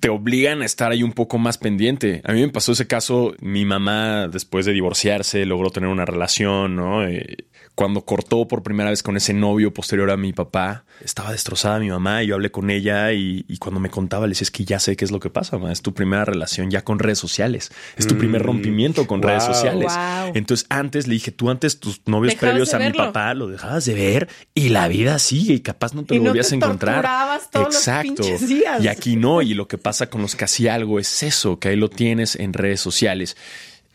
[0.00, 2.22] te obligan a estar ahí un poco más pendiente.
[2.24, 6.76] A mí me pasó ese caso, mi mamá después de divorciarse logró tener una relación,
[6.76, 7.06] ¿no?
[7.06, 11.78] Eh, cuando cortó por primera vez con ese novio posterior a mi papá, estaba destrozada
[11.78, 14.50] mi mamá y yo hablé con ella y, y cuando me contaba le decía, es
[14.50, 15.72] que ya sé qué es lo que pasa, ma.
[15.72, 19.86] es tu primera relación ya con redes sociales, es tu primer rompimiento con redes sociales.
[19.94, 20.32] Wow.
[20.34, 23.84] Entonces antes le dije, tú antes tus novios Dejabas previos a mi papá lo dejabas
[23.86, 26.54] de ver y la vida sigue y capaz no te Y lo no volvías te
[26.54, 27.08] a encontrar.
[27.50, 28.22] todos Exacto.
[28.46, 28.82] días.
[28.84, 31.76] Y aquí no, y lo que pasa con los casi algo es eso, que ahí
[31.76, 33.36] lo tienes en redes sociales.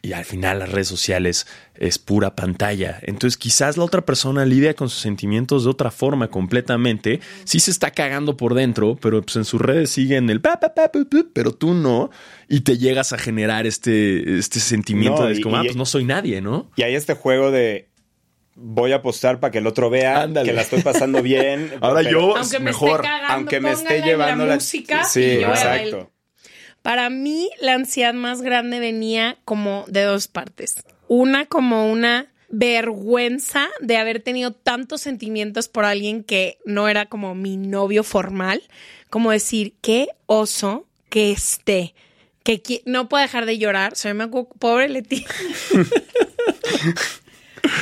[0.03, 2.99] Y al final las redes sociales es pura pantalla.
[3.01, 7.19] Entonces quizás la otra persona lidia con sus sentimientos de otra forma completamente.
[7.45, 10.59] Sí se está cagando por dentro, pero pues en sus redes siguen el pa,
[11.33, 12.11] pero tú no.
[12.47, 16.03] Y te llegas a generar este, este sentimiento No, de y- ah, pues no soy
[16.03, 16.69] nadie, ¿no?
[16.75, 17.87] Y hay este juego de
[18.55, 20.49] voy a apostar para que el otro vea Ándale.
[20.49, 21.73] que la estoy pasando bien.
[21.81, 23.01] Ahora pero- yo- Aunque me mejor.
[23.01, 25.03] esté cagando, aunque me esté llevando la, la música.
[25.03, 26.11] Sí, y yo exacto.
[26.81, 30.75] Para mí, la ansiedad más grande venía como de dos partes.
[31.07, 37.33] Una, como una vergüenza de haber tenido tantos sentimientos por alguien que no era como
[37.35, 38.61] mi novio formal.
[39.09, 41.95] Como decir, qué oso que esté.
[42.43, 43.95] Que no puedo dejar de llorar.
[43.95, 45.25] Sea, me pobre Leti.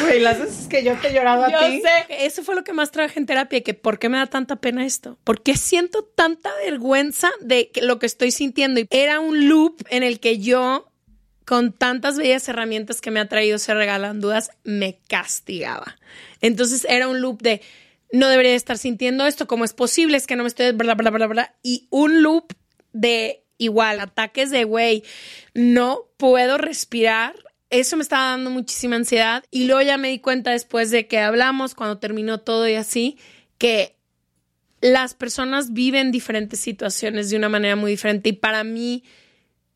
[0.01, 1.81] Güey, las veces que yo te he llorado a Yo ti.
[1.81, 4.57] sé, eso fue lo que más trabajé en terapia, que por qué me da tanta
[4.57, 8.79] pena esto, por qué siento tanta vergüenza de lo que estoy sintiendo.
[8.79, 10.89] Y era un loop en el que yo,
[11.45, 15.97] con tantas bellas herramientas que me ha traído Se Regalan Dudas, me castigaba.
[16.41, 17.61] Entonces era un loop de,
[18.11, 20.17] no debería estar sintiendo esto, ¿cómo es posible?
[20.17, 21.55] Es que no me estoy, bla, bla, bla, bla.
[21.63, 22.53] Y un loop
[22.93, 25.03] de igual, ataques de, güey,
[25.53, 27.33] no puedo respirar.
[27.73, 29.43] Eso me estaba dando muchísima ansiedad.
[29.49, 33.17] Y luego ya me di cuenta después de que hablamos, cuando terminó todo y así,
[33.57, 33.95] que
[34.79, 38.29] las personas viven diferentes situaciones de una manera muy diferente.
[38.29, 39.03] Y para mí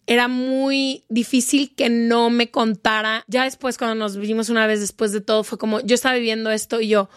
[0.06, 3.24] era muy difícil que no me contara.
[3.28, 6.52] Ya después, cuando nos vimos una vez después de todo, fue como, yo estaba viviendo
[6.52, 7.10] esto y yo,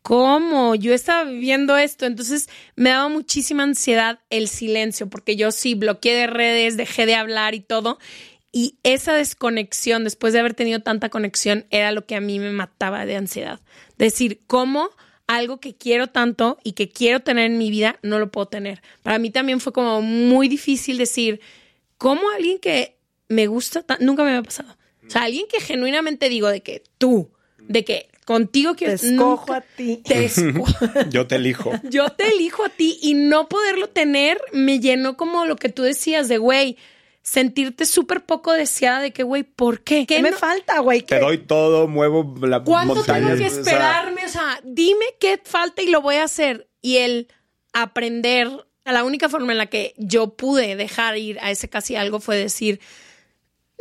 [0.00, 0.74] ¿cómo?
[0.76, 2.06] Yo estaba viviendo esto.
[2.06, 7.16] Entonces me daba muchísima ansiedad el silencio, porque yo sí bloqueé de redes, dejé de
[7.16, 7.98] hablar y todo.
[8.52, 12.50] Y esa desconexión, después de haber tenido tanta conexión, era lo que a mí me
[12.50, 13.60] mataba de ansiedad.
[13.96, 14.90] Decir, ¿cómo
[15.26, 18.82] algo que quiero tanto y que quiero tener en mi vida, no lo puedo tener.
[19.02, 21.40] Para mí también fue como muy difícil decir,
[21.96, 22.98] ¿cómo alguien que
[23.28, 24.76] me gusta tan- nunca me había pasado?
[25.06, 29.46] O sea, alguien que genuinamente digo de que tú, de que contigo quiero Te escojo
[29.46, 30.02] nunca- a ti.
[30.04, 30.74] Te escojo.
[31.10, 31.70] Yo te elijo.
[31.90, 35.82] Yo te elijo a ti y no poderlo tener me llenó como lo que tú
[35.82, 36.76] decías de, güey,
[37.22, 40.06] sentirte súper poco deseada de que, güey, ¿por qué?
[40.06, 41.00] ¿Qué ¿Qué me no- falta, güey?
[41.02, 43.26] Te ¿Qué- doy todo, muevo la ¿Cuánto montaña.
[43.28, 44.24] tengo que esperarme?
[44.24, 46.68] O sea, dime qué falta y lo voy a hacer.
[46.80, 47.28] Y el
[47.72, 48.50] aprender,
[48.84, 52.36] la única forma en la que yo pude dejar ir a ese casi algo fue
[52.36, 52.80] decir,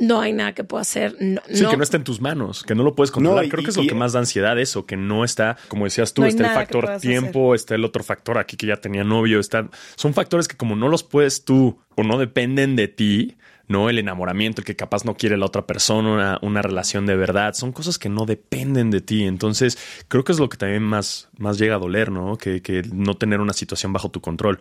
[0.02, 1.16] no hay nada que pueda hacer.
[1.20, 1.70] No, Sí, no.
[1.70, 3.44] que no está en tus manos, que no lo puedes controlar.
[3.44, 5.58] No, y- Creo que es y- lo que más da ansiedad eso, que no está,
[5.68, 9.04] como decías tú, está el factor tiempo, está el otro factor aquí que ya tenía
[9.04, 13.38] novio, está, son factores que como no los puedes tú o no dependen de ti,
[13.68, 17.16] no el enamoramiento, el que capaz no quiere la otra persona, una, una relación de
[17.16, 19.24] verdad, son cosas que no dependen de ti.
[19.24, 19.78] Entonces,
[20.10, 22.38] creo que es lo que también más, más llega a doler, ¿no?
[22.38, 24.60] Que, que no tener una situación bajo tu control.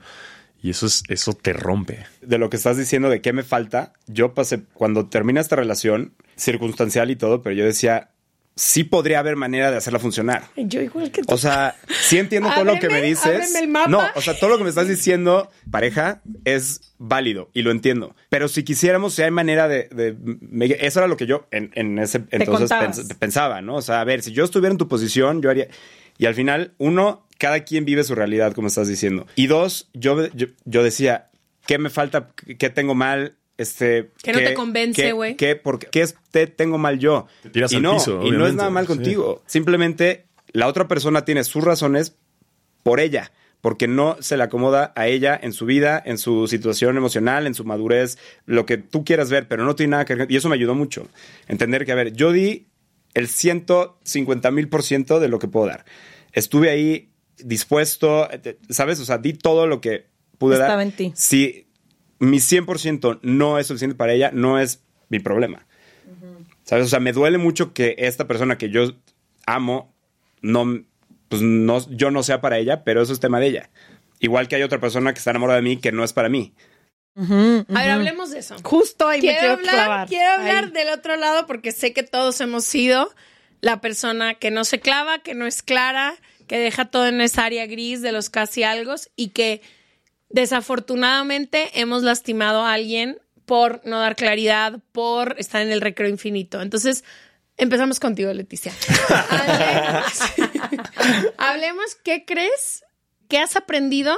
[0.63, 2.07] Y eso es, eso te rompe.
[2.23, 6.13] de lo que estás diciendo de qué me falta, yo pasé, cuando termina esta relación,
[6.37, 8.11] circunstancial y todo, pero yo decía,
[8.57, 10.43] sí podría haber manera de hacerla funcionar.
[10.57, 11.33] Yo igual que tú.
[11.33, 13.55] O sea, sí entiendo todo lo que me dices.
[13.55, 13.89] el mapa.
[13.91, 18.15] No, o sea, todo lo que me estás diciendo, pareja, es válido y lo entiendo.
[18.29, 19.89] Pero si quisiéramos, si hay manera de...
[19.93, 23.77] de- me- eso era lo que yo en, en ese entonces pens- pensaba, ¿no?
[23.77, 25.69] O sea, a ver, si yo estuviera en tu posición, yo haría...
[26.19, 29.27] Y al final, uno, cada quien vive su realidad, como estás diciendo.
[29.35, 31.31] Y dos, yo, yo, yo decía,
[31.67, 32.31] ¿qué me falta?
[32.59, 33.37] ¿Qué tengo mal?
[33.57, 35.37] Este, Que no te convence, güey.
[35.37, 37.27] ¿Qué, por qué- qué es- te tengo mal yo?
[37.53, 38.89] tiras y al no, piso, y no es nada mal sí.
[38.95, 39.43] contigo.
[39.47, 42.17] Simplemente la otra persona tiene sus razones
[42.83, 46.97] por ella, porque no se le acomoda a ella en su vida, en su situación
[46.97, 48.17] emocional, en su madurez,
[48.47, 50.31] lo que tú quieras ver, pero no tiene nada que ver.
[50.33, 51.07] Y eso me ayudó mucho.
[51.47, 52.69] Entender que, a ver, yo di
[53.13, 55.85] el 150 mil por ciento de lo que puedo dar.
[56.33, 57.10] Estuve ahí
[57.45, 59.01] dispuesto, eh, ¿sabes?
[59.01, 60.07] O sea, di todo lo que
[60.39, 60.69] pude dar.
[60.69, 61.13] Estaba en ti.
[61.15, 61.67] Si
[62.19, 65.67] mi 100% no es suficiente para ella, no es mi problema.
[66.65, 66.87] ¿Sabes?
[66.87, 68.93] O sea, me duele mucho que esta persona que yo
[69.47, 69.93] amo,
[70.41, 70.85] no,
[71.29, 73.71] pues no, yo no sea para ella, pero eso es tema de ella.
[74.21, 76.55] Igual que hay otra persona que está enamorada de mí que no es para mí.
[77.17, 78.57] A ver, hablemos de eso.
[78.63, 80.09] Justo ahí me quiero quiero hablar, clavar.
[80.09, 80.71] quiero hablar Ahí.
[80.71, 83.11] del otro lado porque sé que todos hemos sido
[83.61, 86.15] la persona que no se clava, que no es clara,
[86.51, 89.63] que deja todo en esa área gris de los casi algo y que
[90.31, 96.61] desafortunadamente hemos lastimado a alguien por no dar claridad, por estar en el recreo infinito.
[96.61, 97.05] Entonces,
[97.57, 98.73] empezamos contigo, Leticia.
[99.31, 100.21] Hablemos,
[101.39, 102.83] Hablemos, ¿qué crees?
[103.29, 104.17] ¿Qué has aprendido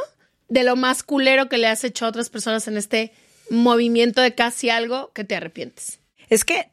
[0.48, 3.12] de lo más culero que le has hecho a otras personas en este
[3.50, 6.00] movimiento de casi algo que te arrepientes?
[6.30, 6.70] Es que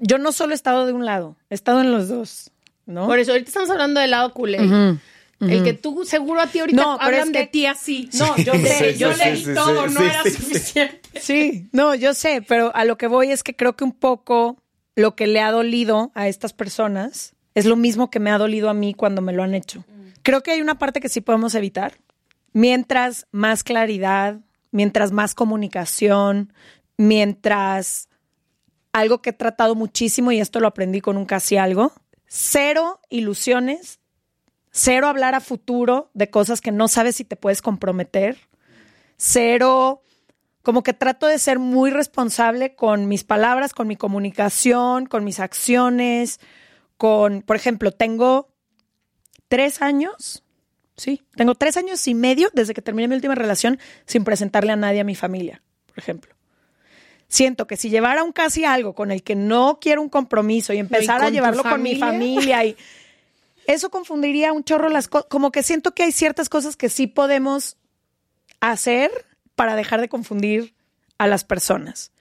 [0.00, 2.50] yo no solo he estado de un lado, he estado en los dos,
[2.86, 3.06] ¿no?
[3.06, 4.98] Por eso, ahorita estamos hablando del lado culero.
[5.38, 8.08] El que tú, seguro a ti ahorita No, pero hablan es de que- ti así.
[8.14, 11.00] No, yo sé, yo sí, leí sí, todo, no era suficiente.
[11.20, 14.56] Sí, no, yo sé, pero a lo que voy es que creo que un poco
[14.94, 18.70] lo que le ha dolido a estas personas es lo mismo que me ha dolido
[18.70, 19.84] a mí cuando me lo han hecho.
[20.22, 21.94] Creo que hay una parte que sí podemos evitar.
[22.54, 24.40] Mientras más claridad,
[24.72, 26.52] mientras más comunicación,
[26.96, 28.08] mientras
[28.92, 31.92] algo que he tratado muchísimo y esto lo aprendí con un casi algo,
[32.26, 34.00] cero ilusiones,
[34.70, 38.38] cero hablar a futuro de cosas que no sabes si te puedes comprometer,
[39.16, 40.02] cero
[40.62, 45.38] como que trato de ser muy responsable con mis palabras, con mi comunicación, con mis
[45.38, 46.40] acciones,
[46.96, 48.52] con, por ejemplo, tengo
[49.46, 50.42] tres años,
[50.96, 54.76] sí, tengo tres años y medio desde que terminé mi última relación sin presentarle a
[54.76, 56.35] nadie a mi familia, por ejemplo.
[57.28, 60.78] Siento que si llevara un casi algo con el que no quiero un compromiso y
[60.78, 62.58] empezar a llevarlo con mi familia?
[62.58, 62.76] familia y
[63.66, 67.06] eso confundiría un chorro las cosas, como que siento que hay ciertas cosas que sí
[67.06, 67.76] podemos
[68.60, 69.10] hacer
[69.54, 70.74] para dejar de confundir
[71.18, 72.12] a las personas.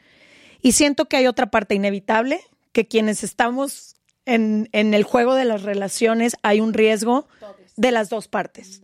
[0.61, 2.41] Y siento que hay otra parte inevitable,
[2.71, 3.95] que quienes estamos
[4.25, 7.27] en, en el juego de las relaciones hay un riesgo
[7.75, 8.81] de las dos partes.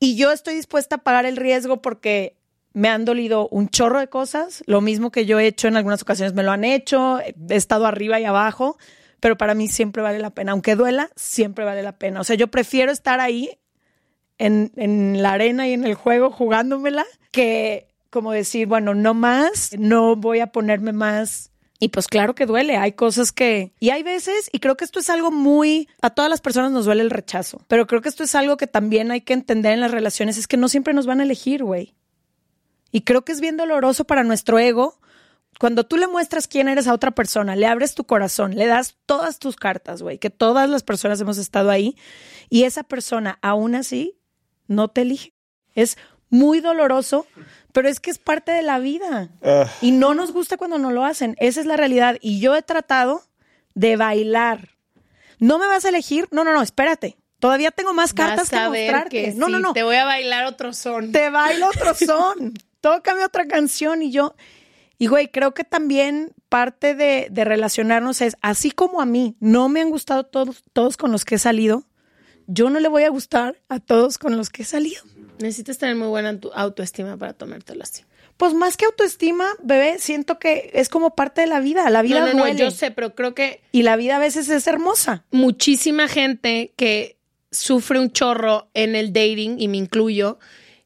[0.00, 2.34] Y yo estoy dispuesta a pagar el riesgo porque
[2.74, 6.02] me han dolido un chorro de cosas, lo mismo que yo he hecho en algunas
[6.02, 8.76] ocasiones me lo han hecho, he estado arriba y abajo,
[9.20, 12.20] pero para mí siempre vale la pena, aunque duela, siempre vale la pena.
[12.20, 13.58] O sea, yo prefiero estar ahí
[14.38, 19.70] en, en la arena y en el juego jugándomela que como decir, bueno, no más,
[19.78, 21.50] no voy a ponerme más.
[21.80, 23.72] Y pues claro que duele, hay cosas que...
[23.80, 25.88] Y hay veces, y creo que esto es algo muy...
[26.02, 28.66] A todas las personas nos duele el rechazo, pero creo que esto es algo que
[28.66, 31.64] también hay que entender en las relaciones, es que no siempre nos van a elegir,
[31.64, 31.94] güey.
[32.92, 35.00] Y creo que es bien doloroso para nuestro ego
[35.58, 38.96] Cuando tú le muestras quién eres a otra persona, le abres tu corazón, le das
[39.06, 41.96] todas tus cartas, güey, que todas las personas hemos estado ahí,
[42.48, 44.18] y esa persona aún así
[44.66, 45.32] no te elige.
[45.74, 45.96] Es
[46.30, 47.26] muy doloroso,
[47.72, 49.28] pero es que es parte de la vida.
[49.42, 49.66] Ah.
[49.80, 51.36] Y no nos gusta cuando no lo hacen.
[51.38, 52.16] Esa es la realidad.
[52.20, 53.22] Y yo he tratado
[53.74, 54.70] de bailar.
[55.38, 56.28] ¿No me vas a elegir?
[56.30, 57.16] No, no, no, espérate.
[57.38, 59.10] Todavía tengo más cartas Vas a que ver mostrarte.
[59.10, 59.72] que no, sí, no, no.
[59.74, 61.12] Te voy a bailar otro son.
[61.12, 62.54] Te bailo otro son.
[62.82, 64.02] Tócame otra canción.
[64.02, 64.34] Y yo,
[64.98, 69.70] y güey, creo que también parte de, de relacionarnos es, así como a mí no
[69.70, 71.86] me han gustado todos, todos con los que he salido,
[72.46, 75.02] yo no le voy a gustar a todos con los que he salido.
[75.38, 78.02] Necesitas tener muy buena autoestima para tomártelo así.
[78.36, 81.88] Pues más que autoestima, bebé, siento que es como parte de la vida.
[81.90, 82.58] La vida no, no, no, duele.
[82.58, 85.24] yo sé, pero creo que Y la vida a veces es hermosa.
[85.30, 87.18] muchísima gente que
[87.50, 90.38] sufre un chorro en el dating, y me incluyo,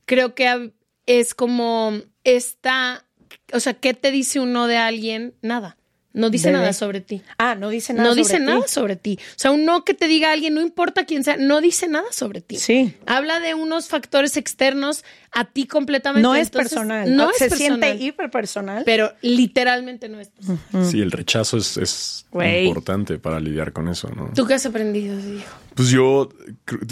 [0.04, 0.72] creo que
[1.06, 1.92] es como
[2.24, 3.04] esta,
[3.52, 5.34] o sea, ¿qué te dice uno de alguien?
[5.42, 5.76] Nada.
[6.12, 6.60] No dice Bebé.
[6.60, 7.20] nada sobre ti.
[7.36, 8.04] Ah, no dice nada.
[8.08, 8.42] No sobre dice ti.
[8.42, 9.18] nada sobre ti.
[9.20, 12.06] O sea, un no que te diga alguien, no importa quién sea, no dice nada
[12.10, 12.56] sobre ti.
[12.56, 12.94] Sí.
[13.04, 16.22] Habla de unos factores externos a ti completamente.
[16.22, 17.14] No es personal.
[17.14, 17.80] No Se es personal.
[17.82, 18.82] siente hiper personal.
[18.86, 20.86] Pero literalmente no es personal.
[20.90, 22.24] Sí, el rechazo es, es
[22.64, 24.30] importante para lidiar con eso, ¿no?
[24.34, 25.42] ¿Tú qué has aprendido, Diego?
[25.74, 26.30] Pues yo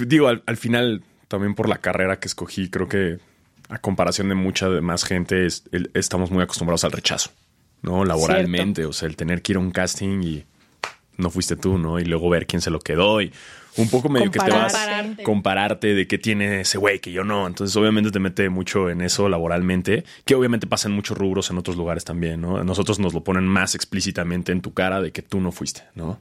[0.06, 3.20] digo, al, al final, también por la carrera que escogí, creo que
[3.68, 7.30] a comparación de mucha más gente, es- el- estamos muy acostumbrados al rechazo,
[7.82, 8.04] ¿no?
[8.04, 10.44] Laboralmente, o sea, el tener que ir a un casting y
[11.16, 11.98] no fuiste tú, ¿no?
[12.00, 13.32] Y luego ver quién se lo quedó y
[13.76, 15.22] un poco medio que te vas Compararte.
[15.24, 17.46] compararte de qué tiene ese güey que yo no.
[17.46, 21.58] Entonces, obviamente te mete mucho en eso laboralmente, que obviamente pasa en muchos rubros en
[21.58, 22.58] otros lugares también, ¿no?
[22.58, 25.82] A Nosotros nos lo ponen más explícitamente en tu cara de que tú no fuiste,
[25.94, 26.20] ¿no?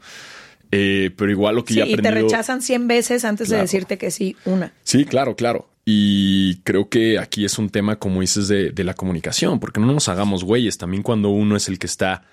[0.71, 3.59] Eh, pero igual lo que Sí, ya he y te rechazan 100 veces antes Claro.
[3.59, 4.73] de decirte que sí, una.
[4.83, 5.69] Sí, claro, claro.
[5.86, 10.07] Y creo que aquí es un tema, como dices, de, la comunicación, porque no nos
[10.07, 10.77] hagamos güeyes.
[10.77, 12.23] También cuando uno es el que está,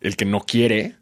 [0.00, 0.96] el que no quiere,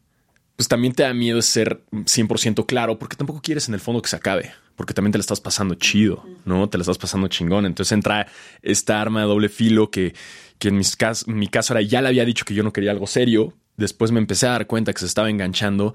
[0.57, 4.09] pues también te da miedo ser 100% claro, porque tampoco quieres en el fondo que
[4.09, 6.69] se acabe, porque también te la estás pasando chido, ¿no?
[6.71, 7.67] Te la estás pasando chingón.
[7.67, 8.27] Entonces entra
[8.63, 10.15] esta arma de doble filo que,
[10.59, 12.93] que en mis cas- mi caso era, ya le había dicho que yo no quería
[12.93, 13.55] algo serio.
[13.77, 15.95] Después me empecé a dar cuenta que se estaba enganchando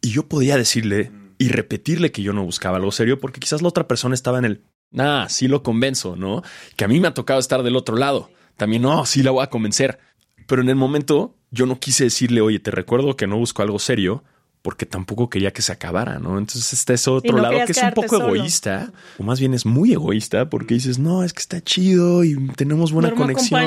[0.00, 3.68] y yo podía decirle y repetirle que yo no buscaba algo serio porque quizás la
[3.68, 4.62] otra persona estaba en el,
[4.98, 6.42] ah, sí lo convenzo, ¿no?
[6.76, 8.30] Que a mí me ha tocado estar del otro lado.
[8.56, 9.98] También, no, sí la voy a convencer.
[10.46, 13.78] Pero en el momento yo no quise decirle, oye, te recuerdo que no busco algo
[13.78, 14.22] serio
[14.62, 16.38] porque tampoco quería que se acabara, ¿no?
[16.38, 18.34] Entonces está ese otro no lado que es un poco solo.
[18.34, 22.34] egoísta, o más bien es muy egoísta porque dices, no, es que está chido y
[22.56, 23.60] tenemos buena conexión.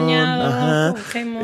[0.47, 0.95] Ajá.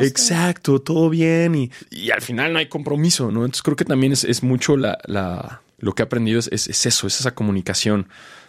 [0.06, 3.46] Exacto, todo bien y, y al final no hay compromiso, ¿no?
[3.46, 6.68] Entonces creo que también es, es mucho la, la- lo que he aprendido es, es-
[6.68, 8.08] es eso, es esa comunicación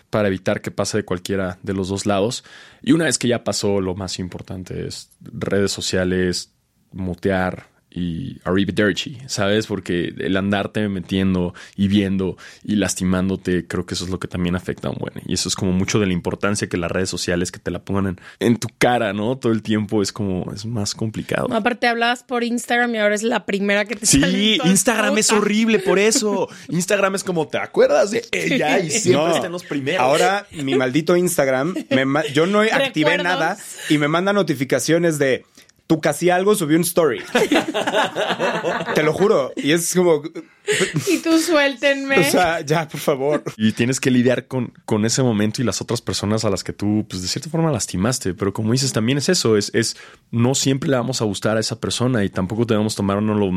[0.10, 2.44] para evitar que pase de cualquiera de los dos lados.
[2.82, 6.54] Y una vez que ya pasó, lo más importante es redes sociales,
[6.92, 9.68] mutear y arrivederci, ¿sabes?
[9.68, 14.56] Porque el andarte metiendo y viendo y lastimándote, creo que eso es lo que también
[14.56, 15.14] afecta a un buen.
[15.26, 17.80] Y eso es como mucho de la importancia que las redes sociales que te la
[17.80, 19.38] pongan en, en tu cara, ¿no?
[19.38, 21.48] Todo el tiempo es como, es más complicado.
[21.48, 25.32] No, aparte hablabas por Instagram y ahora es la primera que te Sí, Instagram es
[25.32, 26.48] horrible por eso.
[26.70, 28.80] Instagram es como, ¿te acuerdas de ella?
[28.80, 29.34] Y siempre No.
[29.34, 30.02] está en los primeros.
[30.02, 33.24] Ahora, mi maldito Instagram, me yo no activé Recuerdos.
[33.24, 33.58] nada
[33.90, 35.46] y me manda notificaciones de
[35.88, 37.22] tú casi algo subió un story.
[38.94, 39.52] Te lo juro.
[39.56, 40.22] Y es como,
[41.08, 42.20] Y tú suéltenme.
[42.20, 43.44] o sea, ya, por favor.
[43.56, 46.74] Y tienes que lidiar con, con ese momento y las otras personas a las que
[46.74, 48.34] tú, pues de cierta forma, lastimaste.
[48.34, 49.98] Pero como dices, también es eso, es, es
[50.32, 53.50] no siempre le vamos a gustar a esa persona y tampoco debemos tomárnoslo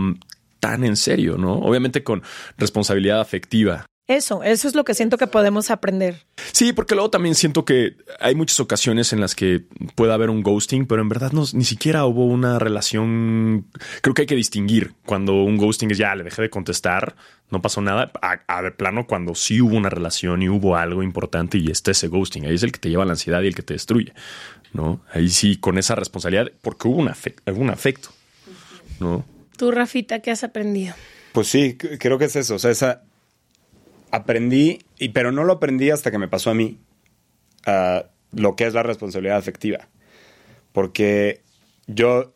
[0.60, 1.54] tan en serio, ¿no?
[1.54, 2.22] Obviamente con
[2.58, 3.86] responsabilidad afectiva.
[4.10, 6.26] Eso, eso es lo que siento que podemos aprender.
[6.50, 9.62] Sí, porque luego también siento que hay muchas ocasiones en las que
[9.94, 13.66] puede haber un ghosting, pero en verdad no, ni siquiera hubo una relación.
[14.02, 17.14] Creo que hay que distinguir cuando un ghosting es ya le dejé de contestar,
[17.50, 21.04] no pasó nada, a, a de plano cuando sí hubo una relación y hubo algo
[21.04, 22.46] importante y está ese ghosting.
[22.46, 24.12] Ahí es el que te lleva a la ansiedad y el que te destruye,
[24.72, 25.02] ¿no?
[25.12, 28.08] Ahí sí, con esa responsabilidad, porque hubo un, afec- un afecto,
[28.98, 29.24] ¿no?
[29.56, 30.96] Tú, Rafita, ¿qué has aprendido?
[31.32, 32.56] Pues sí, creo que es eso.
[32.56, 33.02] O sea, esa
[34.10, 36.78] aprendí, y, pero no lo aprendí hasta que me pasó a mí
[38.32, 39.88] lo que es la responsabilidad afectiva.
[40.72, 41.42] Porque
[41.86, 42.34] yo,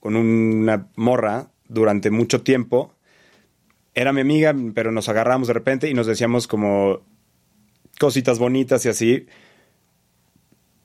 [0.00, 2.94] con una morra, durante mucho tiempo,
[3.94, 7.00] era mi amiga, pero nos agarramos de repente y nos decíamos como
[7.98, 9.26] cositas bonitas y así.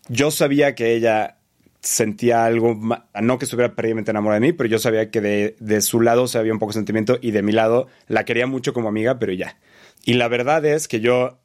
[0.07, 1.37] Yo sabía que ella
[1.81, 2.79] sentía algo,
[3.21, 6.27] no que estuviera perdidamente enamorada de mí, pero yo sabía que de, de su lado
[6.27, 9.17] se había un poco de sentimiento y de mi lado la quería mucho como amiga,
[9.19, 9.57] pero ya.
[10.03, 11.39] Y la verdad es que yo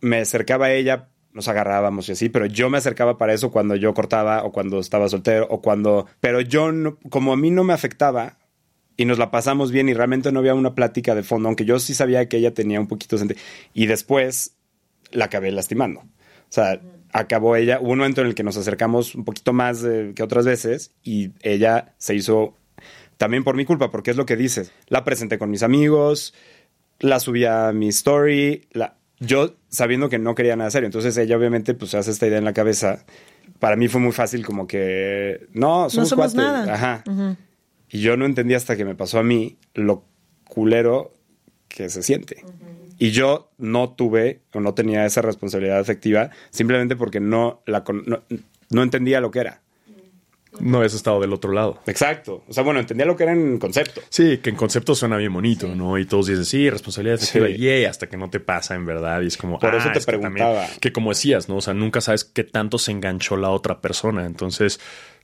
[0.00, 3.76] me acercaba a ella nos agarrábamos y así, pero yo me acercaba para eso cuando
[3.76, 7.62] yo cortaba o cuando estaba soltero o cuando, pero yo no, como a mí no
[7.62, 8.38] me afectaba
[8.96, 11.78] y nos la pasamos bien y realmente no había una plática de fondo, aunque yo
[11.78, 13.36] sí sabía que ella tenía un poquito de
[13.72, 14.56] y después
[15.12, 16.00] la acabé lastimando.
[16.00, 16.80] O sea,
[17.12, 20.22] acabó ella, hubo un momento en el que nos acercamos un poquito más eh, que
[20.22, 22.54] otras veces y ella se hizo
[23.16, 24.72] también por mi culpa, porque es lo que dices.
[24.88, 26.34] La presenté con mis amigos,
[27.00, 30.86] la subí a mi story, la, yo sabiendo que no quería nada serio.
[30.86, 33.04] Entonces ella obviamente pues se hace esta idea en la cabeza.
[33.58, 36.34] Para mí fue muy fácil como que, no, somos, somos cuates.
[36.34, 36.74] nada.
[36.74, 37.36] Ajá.
[37.88, 40.04] Y yo no entendí hasta que me pasó a mí lo
[40.44, 41.14] culero
[41.68, 42.44] que se siente.
[42.98, 48.22] Y yo no tuve o no tenía esa responsabilidad afectiva simplemente porque no, la, no,
[48.70, 49.62] no entendía lo que era.
[50.58, 51.80] No habías estado del otro lado.
[51.86, 52.42] Exacto.
[52.48, 54.00] O sea, bueno, entendía lo que era en concepto.
[54.08, 55.96] Sí, que en concepto suena bien bonito, ¿no?
[55.96, 57.56] Y todos dicen, sí, responsabilidad efectiva, Sí.
[57.58, 59.22] yay, hasta que no te pasa en verdad.
[59.22, 60.66] Y es como, Por eso ah, te es que también- preguntaba.
[60.80, 61.56] que como decías, ¿no?
[61.56, 64.26] O sea, nunca sabes qué tanto se enganchó la otra persona.
[64.26, 64.80] Entonces,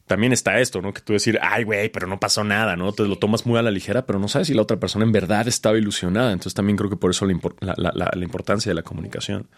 [0.07, 0.95] también está esto, ¿no?
[0.95, 2.93] Que tú decir, ay, güey, pero no pasó nada, ¿no?
[2.93, 5.11] Te lo tomas muy a la ligera, pero no sabes si la otra persona en
[5.11, 6.31] verdad estaba ilusionada.
[6.31, 8.83] Entonces, también creo que por eso la, impor- la- la- la- la importancia de la
[8.83, 9.49] comunicación.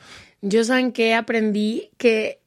[0.40, 2.40] Yo saben que aprendí que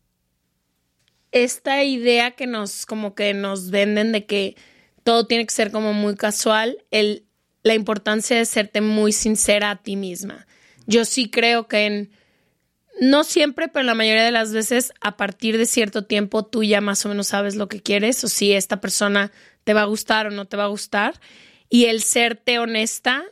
[1.31, 4.55] esta idea que nos como que nos venden de que
[5.03, 7.25] todo tiene que ser como muy casual, el,
[7.63, 10.45] la importancia de serte muy sincera a ti misma.
[10.85, 12.11] Yo sí creo que en
[12.99, 16.81] no siempre, pero la mayoría de las veces a partir de cierto tiempo tú ya
[16.81, 19.31] más o menos sabes lo que quieres o si esta persona
[19.63, 21.19] te va a gustar o no te va a gustar
[21.69, 23.23] y el serte honesta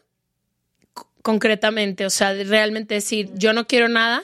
[0.94, 4.24] co- concretamente, o sea, realmente decir, yo no quiero nada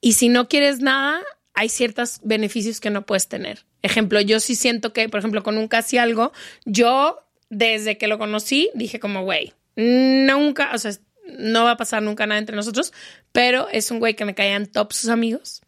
[0.00, 1.20] y si no quieres nada,
[1.54, 3.64] hay ciertos beneficios que no puedes tener.
[3.82, 6.32] Ejemplo, yo sí siento que, por ejemplo, con un casi algo,
[6.64, 10.92] yo desde que lo conocí dije como, güey, nunca, o sea,
[11.38, 12.92] no va a pasar nunca nada entre nosotros,
[13.32, 15.62] pero es un güey que me caían top sus amigos.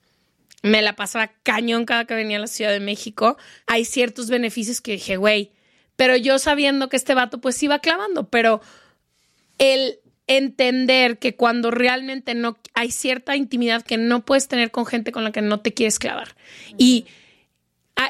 [0.63, 3.37] Me la pasaba cañón cada que venía a la Ciudad de México.
[3.67, 5.53] Hay ciertos beneficios que dije, güey,
[5.97, 8.61] pero yo sabiendo que este vato pues iba clavando, pero
[9.59, 9.99] el
[10.37, 15.25] entender que cuando realmente no hay cierta intimidad que no puedes tener con gente con
[15.25, 16.35] la que no te quieres clavar.
[16.79, 17.07] Y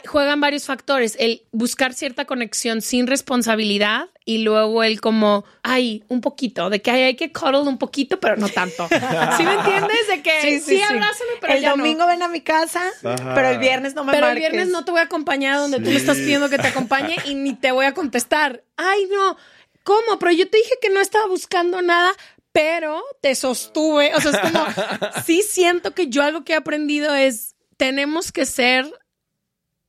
[0.07, 6.21] juegan varios factores, el buscar cierta conexión sin responsabilidad y luego el como, ay, un
[6.21, 8.89] poquito, de que ay, hay que cuddle un poquito, pero no tanto.
[9.37, 10.09] ¿Sí me entiendes?
[10.09, 11.79] De que sí, abrázame, pero el ya no.
[11.79, 14.93] domingo ven a mi casa, pero el viernes no me Pero el viernes no te
[14.93, 17.87] voy a acompañar donde tú me estás pidiendo que te acompañe y ni te voy
[17.87, 18.63] a contestar.
[18.77, 19.37] Ay, no.
[19.85, 20.19] ¿Cómo?
[20.19, 22.13] Pero yo te dije que no estaba buscando nada,
[22.53, 24.15] pero te sostuve.
[24.15, 24.65] O sea, es como,
[25.27, 28.87] sí siento que yo algo que he aprendido es, tenemos que ser,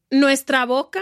[0.09, 1.01] nuestra boca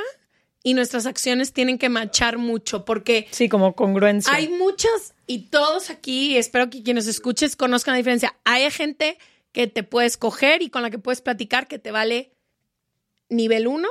[0.64, 4.34] y nuestras acciones tienen que machar mucho porque Sí, como congruencia.
[4.34, 8.36] hay muchas, y todos aquí, espero que quienes escuches conozcan la diferencia.
[8.46, 9.18] Hay gente
[9.52, 12.32] que te puedes coger y con la que puedes platicar que te vale
[13.30, 13.88] nivel 1.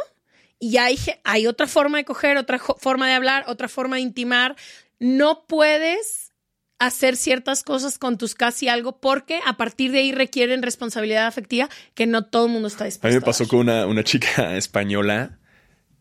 [0.59, 4.57] Y hay, hay otra forma de coger, otra forma de hablar, otra forma de intimar.
[5.01, 6.33] No puedes
[6.79, 11.69] hacer ciertas cosas con tus casi algo porque a partir de ahí requieren responsabilidad afectiva
[11.95, 14.03] que no todo el mundo está A dispuesto mí me a pasó con una, una
[14.03, 15.39] chica española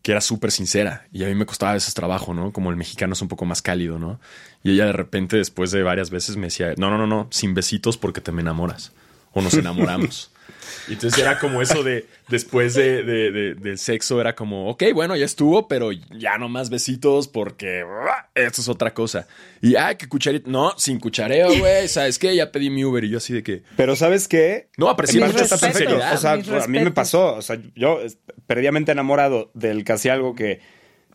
[0.02, 2.54] que era súper sincera y a mí me costaba a veces trabajo, ¿no?
[2.54, 4.20] Como el mexicano es un poco más cálido, ¿no?
[4.64, 7.54] Y ella de repente, después de varias veces, me decía, no, no, no, no, sin
[7.54, 8.94] besitos porque te me enamoras
[9.34, 10.32] o nos enamoramos.
[10.88, 14.84] Y entonces era como eso de, después de, de- de- del sexo, era como, ok,
[14.94, 18.30] bueno, ya estuvo, pero ya no más besitos porque ¡ah!
[18.36, 19.28] esto es otra cosa.
[19.62, 22.36] Y, ay, que cucharita, no, sin cuchareo, güey, ¿sabes qué?
[22.36, 24.70] Ya pedí mi Uber y yo así de que, Pero ¿sabes qué?
[24.78, 26.14] no, aprecié En mucho esta sinceridad.
[26.14, 27.36] O sea, a mí me pasó.
[27.36, 28.00] O sea, yo
[28.48, 30.60] perdidamente enamorado del casi algo que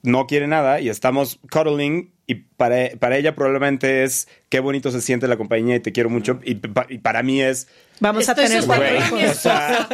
[0.02, 5.00] no quiere nada y estamos cuddling y para, para ella probablemente es qué bonito se
[5.02, 7.68] siente la compañía y te quiero mucho y, pa- y para mí es
[8.00, 9.88] Vamos a tener güey, o sea,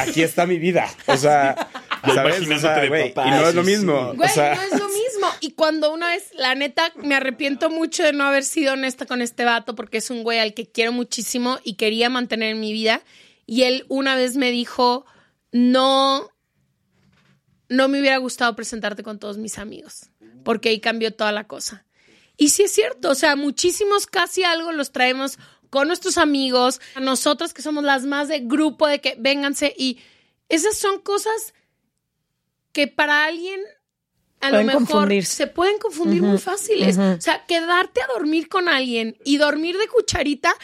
[0.00, 0.88] aquí está mi vida.
[1.06, 1.68] O sea,
[2.04, 2.40] ¿sabes?
[2.50, 4.12] O sea, güey, y no es lo mismo.
[4.14, 5.28] Güey, o sea, no es lo mismo.
[5.40, 9.22] Y cuando una vez, la neta, me arrepiento mucho de no haber sido honesta con
[9.22, 12.72] este vato porque es un güey al que quiero muchísimo y quería mantener en mi
[12.72, 13.00] vida.
[13.46, 15.06] Y él una vez me dijo,
[15.52, 16.28] no,
[17.70, 20.10] no me hubiera gustado presentarte con todos mis amigos
[20.46, 21.84] porque ahí cambió toda la cosa.
[22.36, 25.40] Y sí es cierto, o sea, muchísimos casi algo los traemos
[25.70, 29.98] con nuestros amigos, a nosotros que somos las más de grupo, de que vénganse y
[30.48, 31.52] esas son cosas
[32.70, 33.60] que para alguien
[34.40, 35.34] a Pueden lo mejor confundirse.
[35.34, 36.96] se pueden confundir muy fáciles.
[36.96, 40.54] O sea, quedarte a dormir con alguien y dormir de cucharita,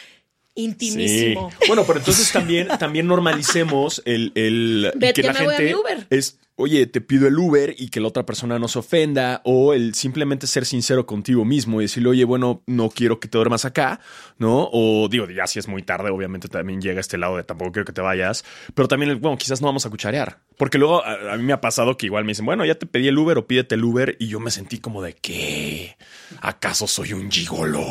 [0.55, 1.51] intimísimo.
[1.51, 1.67] Sí.
[1.67, 5.73] Bueno, pero entonces también, también normalicemos el, el que ya la me voy a gente
[5.73, 6.07] mi Uber.
[6.09, 9.73] es oye, te pido el Uber y que la otra persona no se ofenda, o
[9.73, 13.65] el simplemente ser sincero contigo mismo y decirle, oye, bueno, no quiero que te duermas
[13.65, 13.99] acá,
[14.37, 14.69] ¿no?
[14.71, 17.85] O digo, ya si es muy tarde, obviamente también llega este lado de tampoco quiero
[17.85, 18.45] que te vayas,
[18.75, 21.61] pero también, bueno, quizás no vamos a cucharear, porque luego a, a mí me ha
[21.61, 24.15] pasado que igual me dicen, bueno, ya te pedí el Uber o pídete el Uber
[24.19, 25.97] y yo me sentí como de, ¿qué?
[26.41, 27.83] ¿Acaso soy un gigolo?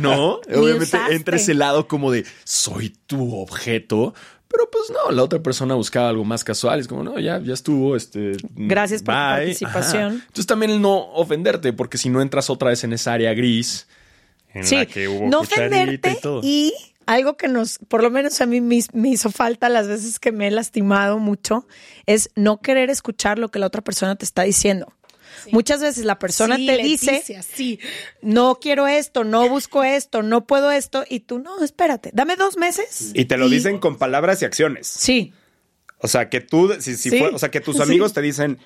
[0.00, 0.40] ¿No?
[0.48, 4.14] Me obviamente entra ese lado como de, soy tu objeto.
[4.50, 6.80] Pero pues no, la otra persona buscaba algo más casual.
[6.80, 7.94] Es como, no, ya, ya estuvo.
[7.96, 10.04] Este, Gracias por tu participación.
[10.04, 10.14] Ajá.
[10.26, 13.86] Entonces también el no ofenderte, porque si no entras otra vez en esa área gris
[14.54, 16.40] en Sí, la que hubo no ofenderte y todo.
[16.42, 16.72] y
[17.04, 20.32] algo que nos, por lo menos a mí me, me hizo falta las veces que
[20.32, 21.66] me he lastimado mucho,
[22.06, 24.92] es no querer escuchar lo que la otra persona te está diciendo.
[25.52, 27.22] Muchas veces la persona Sí, te dice,
[27.54, 27.78] sí.
[28.22, 32.56] no quiero esto, no busco esto, no puedo esto, y tú, no, espérate, dame dos
[32.56, 33.12] meses.
[33.14, 34.86] Y te lo dicen con palabras y acciones.
[34.86, 35.32] Sí,
[36.00, 37.18] O sea, que tú, si, si Sí.
[37.18, 37.82] fue- o sea, que tus Sí.
[37.82, 38.58] amigos te dicen,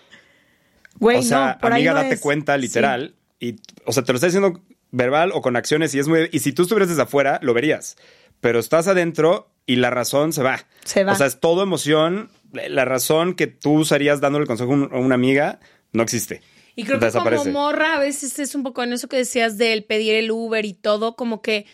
[0.98, 2.20] güey, o sea, no, por ahí amiga, no date es.
[2.20, 3.14] cuenta, literal.
[3.40, 3.56] Y,
[3.86, 4.60] o sea, te lo está diciendo
[4.90, 6.28] verbal o con acciones y es muy.
[6.32, 7.96] Y si tú estuvieras desde afuera, lo verías.
[8.40, 10.66] Pero estás adentro y la razón se va.
[10.84, 11.12] Se va.
[11.12, 12.30] O sea, es todo emoción.
[12.52, 15.58] La razón que tú usarías dándole el consejo a un- a una amiga
[15.92, 16.42] no existe.
[16.74, 19.84] Y creo que como morra a veces es un poco en eso que decías del
[19.84, 21.66] pedir el Uber y todo, como que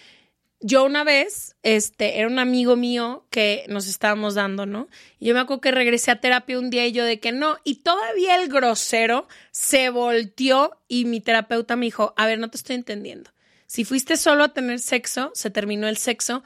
[0.61, 4.88] yo una vez, este, era un amigo mío que nos estábamos dando, ¿no?
[5.20, 7.59] Y yo me acuerdo que regresé a terapia un día y yo de que no,
[7.62, 12.57] y todavía el grosero se volteó y mi terapeuta me dijo, a ver, no te
[12.57, 13.30] estoy entendiendo.
[13.66, 16.42] Si fuiste solo a tener sexo, se terminó el sexo,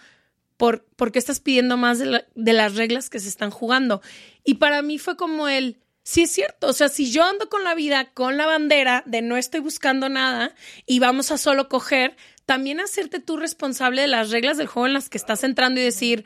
[0.58, 4.02] ¿por, por qué estás pidiendo más de, la- de las reglas que se están jugando?
[4.44, 7.64] Y para mí fue como el, sí es cierto, o sea, si yo ando con
[7.64, 10.54] la vida, con la bandera de no estoy buscando nada
[10.86, 14.94] y vamos a solo coger, también hacerte tú responsable de las reglas del juego en
[14.94, 16.24] las que estás entrando y decir,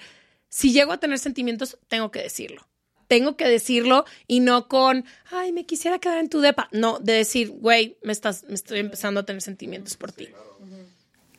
[0.49, 2.67] si llego a tener sentimientos, tengo que decirlo.
[3.09, 6.69] Tengo que decirlo y no con, ay, me quisiera quedar en tu depa.
[6.73, 10.29] No, de decir, güey, me, estás, me estoy empezando a tener sentimientos por ti.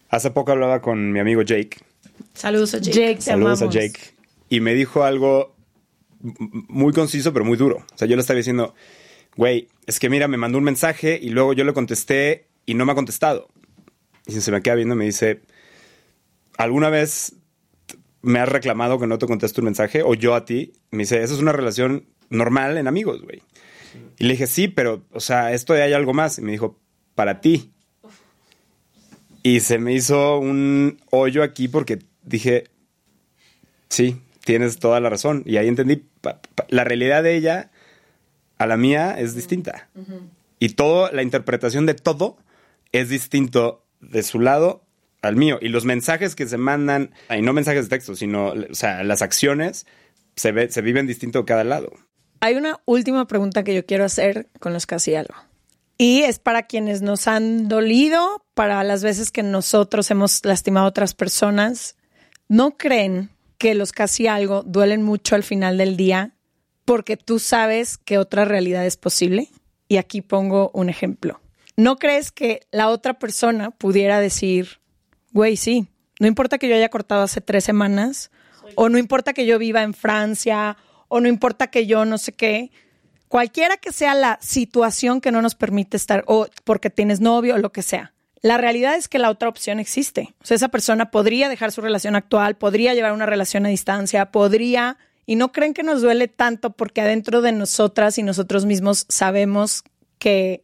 [0.10, 1.78] Hace poco hablaba con mi amigo Jake.
[2.34, 2.92] Saludos a Jake.
[2.98, 3.76] Jake, te Saludos amamos.
[3.76, 4.00] a Jake.
[4.48, 5.57] Y me dijo algo
[6.20, 7.78] muy conciso, pero muy duro.
[7.94, 8.74] O sea, yo le estaba diciendo,
[9.36, 12.86] güey, es que mira, me mandó un mensaje y luego yo le contesté y no
[12.86, 13.48] me ha contestado.
[14.26, 15.42] Y se me queda viendo y me dice,
[16.58, 17.36] ¿alguna vez
[18.22, 20.04] me has reclamado que no te contesto un mensaje?
[20.04, 20.74] O yo a ti.
[20.92, 23.42] Me dice, esa es una relación normal en amigos, güey.
[24.20, 26.38] Y le dije, sí, pero, o sea, esto hay algo más.
[26.40, 26.80] Y me dijo,
[27.16, 27.72] para ti.
[29.44, 32.66] Y se me hizo un hoyo aquí porque dije,
[33.88, 34.18] sí,
[34.48, 35.44] tienes toda la razón.
[35.46, 37.70] Y ahí entendí, pa- pa- la realidad de ella
[38.58, 39.90] a la mía es distinta.
[40.58, 42.38] Y todo, la interpretación de todo
[42.94, 44.84] es distinto de su lado
[45.22, 45.60] al mío.
[45.62, 49.22] Y los mensajes que se mandan, y no mensajes de texto, sino, o sea, las
[49.22, 49.86] acciones
[50.38, 51.92] se, ve- se viven distinto de cada lado.
[52.40, 55.36] Hay una última pregunta que yo quiero hacer con los casi algo.
[55.98, 60.90] Y es para quienes nos han dolido, para las veces que nosotros hemos lastimado a
[60.90, 61.96] otras personas.
[62.48, 66.34] ¿No creen que los casi algo duelen mucho al final del día
[66.86, 69.50] porque tú sabes que otra realidad es posible?
[69.90, 71.42] Y aquí pongo un ejemplo.
[71.76, 74.80] ¿No crees que la otra persona pudiera decir,
[75.32, 75.88] güey, sí,
[76.20, 78.32] no importa que yo haya cortado hace tres semanas,
[78.76, 80.78] o no importa que yo viva en Francia,
[81.08, 82.72] o no importa que yo no sé qué,
[83.28, 87.58] cualquiera que sea la situación que no nos permite estar, o porque tienes novio, o
[87.58, 88.14] lo que sea.
[88.42, 90.36] La realidad es que la otra opción existe.
[90.42, 94.32] O sea, esa persona podría dejar su relación actual, podría llevar una relación a distancia,
[94.32, 99.06] podría, y no creen que nos duele tanto porque adentro de nosotras y nosotros mismos
[99.10, 99.84] sabemos
[100.20, 100.64] que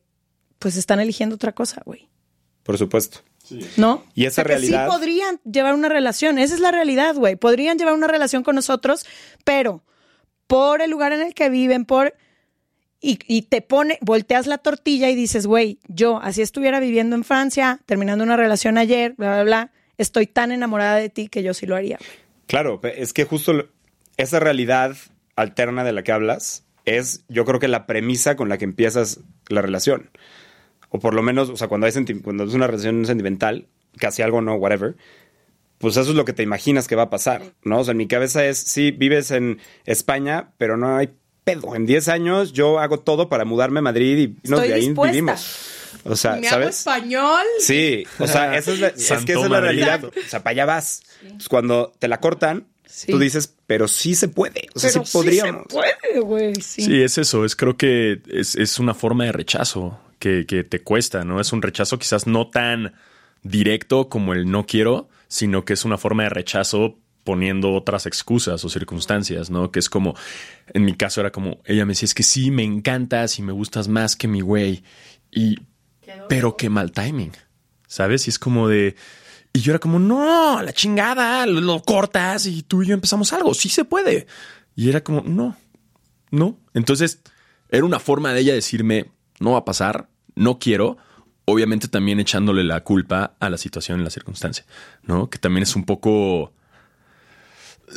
[0.59, 2.09] pues están eligiendo otra cosa, güey.
[2.63, 3.19] Por supuesto.
[3.75, 4.03] ¿No?
[4.15, 6.37] Y esa O sea, que realidad- Sí podrían llevar una relación.
[6.39, 7.35] Esa es la realidad, güey.
[7.35, 9.05] Podrían llevar una relación con nosotros,
[9.43, 9.83] pero
[10.47, 12.15] por el lugar en el que viven, por...
[13.05, 17.25] Y, y te pone, volteas la tortilla y dices, güey, yo así estuviera viviendo en
[17.25, 21.53] Francia, terminando una relación ayer, bla, bla, bla, estoy tan enamorada de ti que yo
[21.53, 21.99] sí lo haría.
[22.47, 23.67] Claro, es que justo
[24.15, 24.95] esa realidad
[25.35, 29.19] alterna de la que hablas es, yo creo que la premisa con la que empiezas
[29.49, 30.09] la relación.
[30.89, 31.93] O por lo menos, o sea, cuando, hay
[32.23, 34.95] cuando es una relación sentimental, casi algo no, whatever,
[35.77, 37.79] pues eso es lo que te imaginas que va a pasar, ¿no?
[37.79, 41.09] O sea, en mi cabeza es, sí, vives en España, pero no hay
[41.43, 41.75] pedo.
[41.75, 44.81] En 10 años yo hago todo para mudarme a Madrid y nos Estoy de ahí
[44.87, 45.11] dispuesta.
[45.11, 45.57] vivimos.
[46.05, 46.77] O sea, Me hago ¿sabes?
[46.79, 47.41] español.
[47.59, 49.63] Sí, o sea, esa es, la, es que esa es la Madrid.
[49.83, 50.03] realidad.
[50.05, 51.03] O sea, para allá vas.
[51.21, 53.11] Entonces, cuando te la cortan, Sí.
[53.11, 54.67] tú dices, pero sí se puede.
[54.75, 55.63] O sea, Pero sí podríamos.
[55.67, 56.55] se puede, güey.
[56.55, 56.83] Sí.
[56.83, 57.43] Sí, es eso.
[57.43, 61.41] Es creo que es, es una forma de rechazo que, que te cuesta, ¿no?
[61.41, 62.93] Es un rechazo quizás no tan
[63.41, 68.63] directo como el no quiero, sino que es una forma de rechazo poniendo otras excusas
[68.63, 69.71] o circunstancias, ¿no?
[69.71, 70.15] Que es como,
[70.73, 73.51] en mi caso era como, ella me decía, es que sí, me encantas y me
[73.51, 74.83] gustas más que mi güey.
[75.31, 75.57] Y,
[76.29, 77.31] pero qué mal timing,
[77.87, 78.27] ¿sabes?
[78.27, 78.95] Y es como de,
[79.53, 83.31] y yo era como, no, la chingada, lo, lo cortas y tú y yo empezamos
[83.33, 84.27] algo, sí se puede.
[84.75, 85.55] Y era como, no,
[86.31, 86.57] no.
[86.73, 87.21] Entonces,
[87.69, 90.97] era una forma de ella decirme, no va a pasar, no quiero,
[91.45, 94.65] obviamente también echándole la culpa a la situación y la circunstancia,
[95.03, 95.29] ¿no?
[95.29, 96.53] Que también es un poco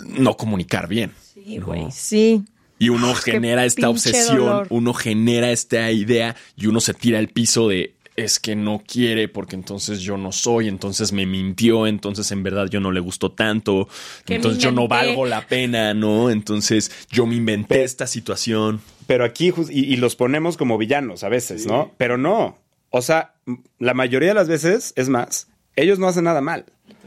[0.05, 1.13] no comunicar bien.
[1.35, 1.67] Sí, ¿no?
[1.67, 1.87] güey.
[1.91, 2.43] Sí.
[2.79, 4.67] Y uno genera esta obsesión, dolor.
[4.71, 9.29] uno genera esta idea y uno se tira al piso de es que no quiere
[9.29, 13.31] porque entonces yo no soy, entonces me mintió, entonces en verdad yo no le gustó
[13.33, 13.89] tanto,
[14.25, 16.31] Que entonces yo no valgo la pena, ¿no?
[16.31, 18.81] Entonces yo me inventé esta situación.
[19.07, 21.93] Pero aquí, jus- y, y los ponemos como villanos a veces, ¿no?
[21.99, 22.59] Pero no.
[22.91, 23.35] O sea,
[23.79, 26.65] la mayoría de las veces, es más, ellos no hacen nada mal.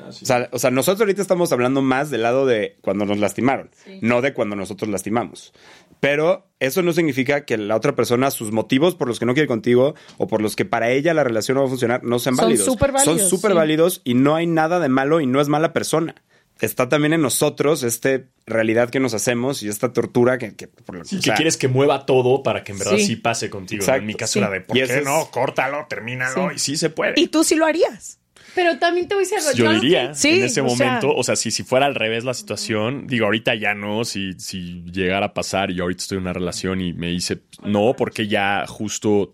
[0.08, 3.70] O, sea, o sea, nosotros ahorita estamos hablando más del lado de cuando nos lastimaron,
[4.02, 5.54] no de cuando nosotros lastimamos.
[6.00, 9.48] Pero eso no significa que la otra persona, sus motivos por los que no quiere
[9.48, 12.36] contigo o por los que para ella la relación no va a funcionar, no sean
[12.38, 12.66] Son válidos.
[12.66, 13.58] súper válidos, Son súper sí.
[13.58, 16.16] válidos y no hay nada de malo y no es mala persona.
[16.62, 20.56] Está también en nosotros esta realidad que nos hacemos y esta tortura que...
[20.58, 23.06] que, por lo- o que sea, quieres que mueva todo para que en verdad Sí.
[23.06, 23.86] sí, pase contigo.
[23.94, 24.40] En mi caso Sí.
[24.40, 25.30] era de ¿por qué no?
[25.32, 26.56] Córtalo, termínalo Sí.
[26.56, 27.14] y sí se puede.
[27.16, 28.19] Y tú sí lo harías.
[28.56, 29.52] Pero también te voy a decir algo.
[29.54, 32.24] Yo diría, Sí, en ese o sea- momento, o sea, si, si fuera al revés
[32.24, 36.24] la situación, digo, ahorita ya no, si, si llegara a pasar y ahorita estoy en
[36.24, 39.32] una relación y me dice no, porque ya justo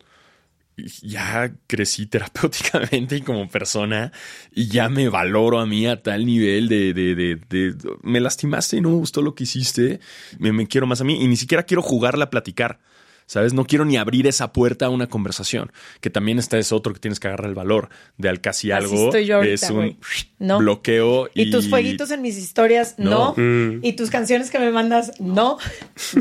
[1.02, 4.12] ya crecí terapéuticamente y como persona
[4.54, 8.76] y ya me valoro a mí a tal nivel de, de, de, de- me lastimaste
[8.78, 10.02] y no me gustó lo que hiciste,
[10.38, 12.80] me, me quiero más a mí y ni siquiera quiero jugarla a platicar.
[13.28, 13.54] ¿Sabes?
[13.54, 15.72] No quiero ni abrir esa puerta a una conversación.
[16.00, 18.86] Que también está es otro que tienes que agarrar el valor de al casi Así
[18.86, 19.06] algo.
[19.06, 20.00] estoy yo ahorita, es un.
[20.38, 20.60] No.
[20.60, 21.30] bloqueo.
[21.34, 23.34] Y, tus fueguitos en mis historias, no.
[23.36, 23.80] No.
[23.82, 25.58] Y tus canciones que me mandas, no.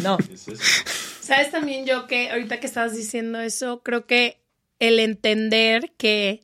[0.02, 0.16] No.
[1.20, 4.42] ¿Sabes también yo que ahorita que estabas diciendo eso, creo que
[4.78, 6.42] el entender que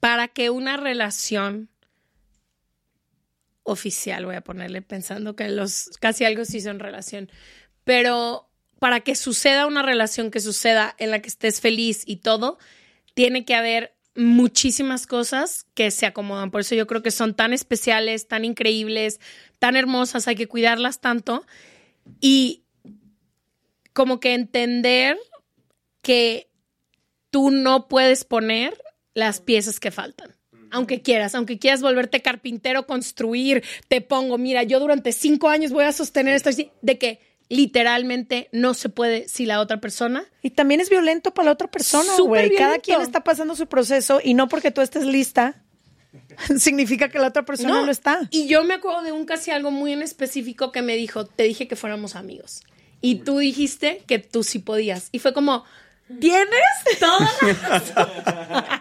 [0.00, 1.68] para que una relación
[3.62, 7.30] oficial, voy a ponerle pensando que los casi algo sí son relación,
[7.84, 8.47] pero
[8.78, 12.58] para que suceda una relación que suceda en la que estés feliz y todo,
[13.14, 16.50] tiene que haber muchísimas cosas que se acomodan.
[16.50, 19.20] Por eso yo creo que son tan especiales, tan increíbles,
[19.58, 21.46] tan hermosas, hay que cuidarlas tanto.
[22.20, 22.64] Y
[23.92, 25.18] como que entender
[26.02, 26.50] que
[27.30, 28.80] tú no puedes poner
[29.14, 30.34] las piezas que faltan.
[30.70, 35.84] Aunque quieras, aunque quieras volverte carpintero, construir, te pongo, mira, yo durante cinco años voy
[35.84, 36.50] a sostener esto,
[36.82, 41.46] de que literalmente no se puede si la otra persona Y también es violento para
[41.46, 42.54] la otra persona, güey.
[42.54, 45.62] Cada quien está pasando su proceso y no porque tú estés lista
[46.58, 48.20] significa que la otra persona no, lo está.
[48.30, 51.44] Y yo me acuerdo de un casi algo muy en específico que me dijo, te
[51.44, 52.62] dije que fuéramos amigos.
[53.00, 55.08] Y tú dijiste que tú sí podías.
[55.12, 55.64] Y fue como,
[56.20, 56.48] tienes
[56.98, 58.08] toda la razón.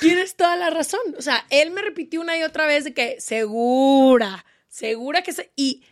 [0.00, 1.00] tienes toda la razón.
[1.18, 5.50] O sea, él me repitió una y otra vez de que segura, segura que se...
[5.56, 5.84] Y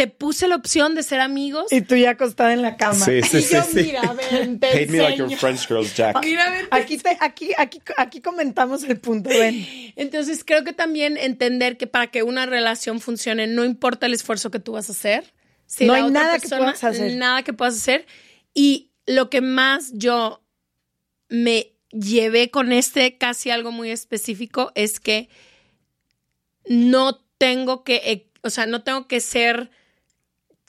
[0.00, 1.70] te puse la opción de ser amigos.
[1.70, 3.04] Y tú ya acostada en la cama.
[3.04, 3.82] Sí, sí, Y yo, sí.
[3.82, 5.38] mira, ven, te Hate me like your enseño.
[5.38, 6.24] French girls, Jack.
[6.24, 9.28] Mira, ven, Aquí, te- aquí, aquí, aquí comentamos el punto.
[9.28, 9.66] Ven.
[9.96, 14.50] Entonces creo que también entender que para que una relación funcione no importa el esfuerzo
[14.50, 15.34] que tú vas a hacer.
[15.66, 17.16] Si No hay nada que puedas hacer.
[17.16, 18.06] Nada que puedas hacer.
[18.54, 20.42] Y lo que más yo
[21.28, 25.28] me llevé con este casi algo muy específico es que
[26.66, 29.70] no tengo que, eh, o sea, no tengo que ser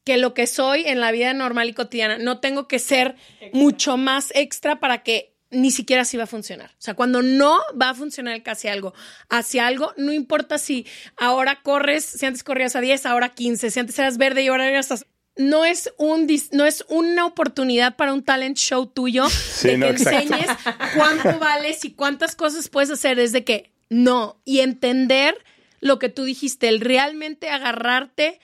[0.04, 3.16] que lo que soy en la vida normal y cotidiana, no tengo que ser
[3.54, 6.70] mucho más extra para que ni siquiera así va a funcionar.
[6.72, 8.94] O sea, cuando no va a funcionar el casi algo
[9.30, 10.88] hacia algo, no importa si
[11.18, 14.70] ahora corres, si antes corrías a 10, ahora 15, si antes eras verde y ahora
[14.70, 15.06] eras
[15.38, 19.28] no es un dis- no es una oportunidad para un talent show tuyo
[19.64, 20.20] de no, que exacto.
[20.34, 20.50] enseñes
[20.96, 25.36] cuánto vales y cuántas cosas puedes hacer desde que no y entender
[25.80, 28.40] lo que tú dijiste, el realmente agarrarte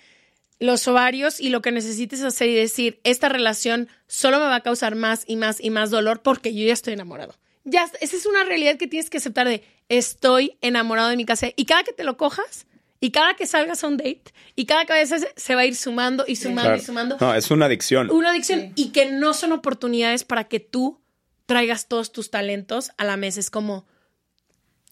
[0.59, 4.61] los ovarios y lo que necesites hacer y decir, esta relación solo me va a
[4.61, 7.35] causar más y más y más dolor porque yo ya estoy enamorado.
[7.63, 11.49] Ya, esa es una realidad que tienes que aceptar de, estoy enamorado de mi casa.
[11.55, 12.65] Y cada que te lo cojas,
[12.99, 14.23] y cada que salgas a un date,
[14.55, 16.77] y cada que vayas a ese, se va a ir sumando y sumando Claro.
[16.77, 17.17] y sumando.
[17.19, 18.09] No, es una adicción.
[18.09, 20.99] Una adicción y que no son oportunidades para que tú
[21.45, 23.39] traigas todos tus talentos a la mesa.
[23.39, 23.85] Es como,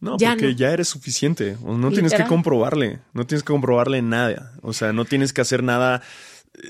[0.06, 0.52] No, Ya porque no.
[0.52, 1.58] ya eres suficiente.
[1.64, 3.00] O No tienes que comprobarle.
[3.14, 4.54] No tienes que comprobarle nada.
[4.62, 6.02] O sea, no tienes que hacer nada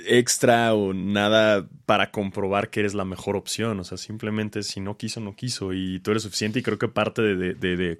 [0.08, 3.80] extra o nada para comprobar que eres la mejor opción.
[3.80, 5.74] O sea, simplemente si no quiso, no quiso.
[5.74, 6.60] Y tú eres suficiente.
[6.60, 8.00] Y creo que parte de, de, de- de-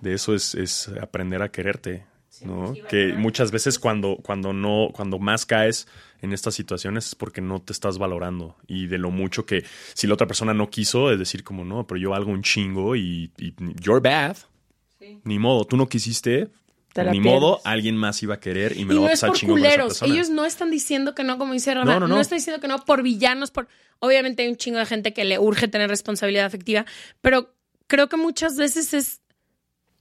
[0.00, 2.04] de eso es, es aprender a quererte.
[2.44, 2.72] ¿no?
[2.88, 5.86] Que muchas veces cuando, cuando no, cuando más caes
[6.22, 8.56] en estas situaciones es porque no te estás valorando.
[8.66, 9.62] Y de lo mucho que
[9.92, 12.96] si la otra persona no quiso, es decir, como no, pero yo algo un chingo
[12.96, 13.52] y, y
[13.82, 14.36] you're bad.
[15.24, 16.48] Ni modo, tú no quisiste.
[17.12, 19.20] Ni modo, alguien más iba a querer y me Y lo no va a es
[19.20, 20.02] pasar por culeros.
[20.02, 21.84] Ellos no están diciendo que no, como dice Roma.
[21.84, 22.20] No, No, no, no.
[22.20, 23.50] están diciendo que no por villanos.
[23.50, 23.68] por
[24.00, 26.84] Obviamente hay un chingo de gente que le urge tener responsabilidad afectiva.
[27.20, 27.54] Pero
[27.86, 29.20] creo que muchas veces es.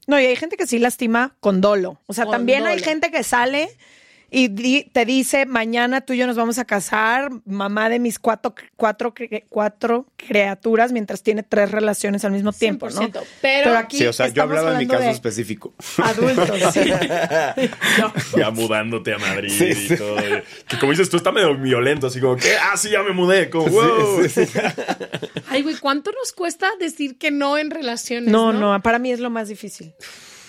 [0.08, 2.00] No, y hay gente que sí lastima con dolo.
[2.08, 3.70] O sea, Con también hay gente que sale
[4.32, 8.20] y di- te dice, mañana tú y yo nos vamos a casar, mamá de mis
[8.20, 9.14] cuatro, cuatro,
[9.50, 13.02] cuatro criaturas, mientras tiene tres relaciones al mismo tiempo, ¿no?
[13.02, 15.74] 100%, pero- aquí Sí, o sea, yo hablaba en mi caso de específico.
[16.04, 16.82] Adultos, sí.
[18.38, 19.98] Ya mudándote a Madrid Sí, y sí.
[19.98, 20.16] todo.
[20.68, 23.50] Que como dices tú, está medio violento, así como que, ah, sí, ya me mudé.
[23.50, 24.22] Como, wow.
[25.50, 28.32] Ay, güey, ¿cuánto nos cuesta decir que no en relaciones?
[28.32, 29.94] No, No, no, para mí es lo más difícil.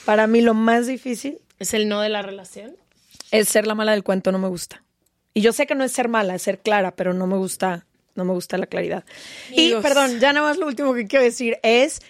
[0.05, 2.75] Para mí lo más difícil Es el no de la relación.
[3.31, 4.83] Es ser la mala del cuento, no me gusta.
[5.35, 7.87] Y yo sé que no es ser mala, es ser clara, pero no me gusta,
[8.17, 9.05] no me gusta la claridad.
[9.51, 12.01] Y perdón, ya nada más lo último que quiero decir es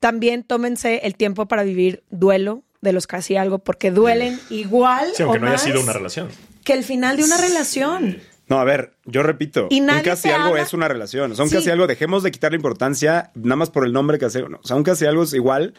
[0.00, 5.22] también tómense el tiempo para vivir duelo de los casi algo, porque duelen igual Sí,
[5.22, 6.28] aunque o no haya más sido una relación.
[6.64, 8.18] que el final de una relación.
[8.46, 11.32] No, a ver, yo repito, Y un casi algo habla- es una relación.
[11.32, 11.56] O sea, un Sí.
[11.56, 14.50] casi algo, dejemos de quitarle importancia nada más por el nombre casi algo.
[14.50, 14.58] no.
[14.62, 15.72] O sea, un casi algo es igual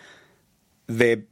[0.87, 1.25] de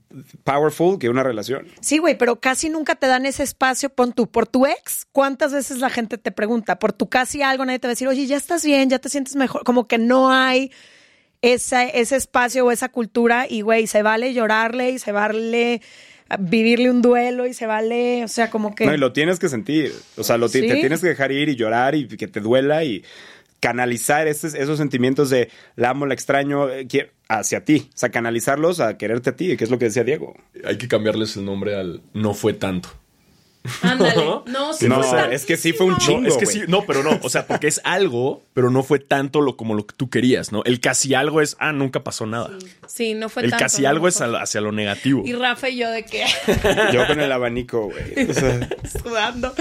[0.44, 1.68] powerful que una relación.
[1.82, 3.90] Sí, güey, pero casi nunca te dan ese espacio.
[3.90, 6.80] Pon tú, por tu ex, ¿cuántas veces la gente te pregunta?
[6.80, 9.10] Por tu casi algo, nadie te va a decir, oye, ya estás bien, ya te
[9.10, 9.64] sientes mejor.
[9.64, 10.72] Como que no hay
[11.42, 15.82] esa, ese espacio o esa cultura y, güey, se vale llorarle y se vale
[16.40, 18.86] vivirle un duelo y se vale, o sea, como que...
[18.88, 19.94] No, y lo tienes que sentir.
[20.18, 20.62] O sea, lo Sí.
[20.62, 23.04] te tienes que dejar ir y llorar y que te duela y
[23.64, 26.86] canalizar esos, esos sentimientos de la amo, la extraño eh,
[27.30, 27.88] hacia ti.
[27.94, 30.36] O sea, canalizarlos a quererte a ti, que es lo que decía Diego.
[30.66, 32.90] Hay que cambiarles el nombre al no fue tanto.
[33.82, 34.16] Ándale.
[34.16, 34.44] ¿No?
[34.48, 36.22] No, sí No, fue es que sí fue un chingo.
[36.22, 39.00] No, es que sí, no, pero no, o sea, porque es algo, pero no fue
[39.00, 40.64] tanto lo como lo que tú querías, ¿no?
[40.66, 42.50] El casi algo es, ah, nunca pasó nada.
[42.88, 45.24] Sí, no fue el tanto, casi no, algo es al- hacia lo negativo.
[45.26, 46.26] Y Rafa y yo de que
[46.94, 48.30] Yo con el abanico, güey.
[48.30, 48.68] O sea,
[49.02, 49.54] sudando.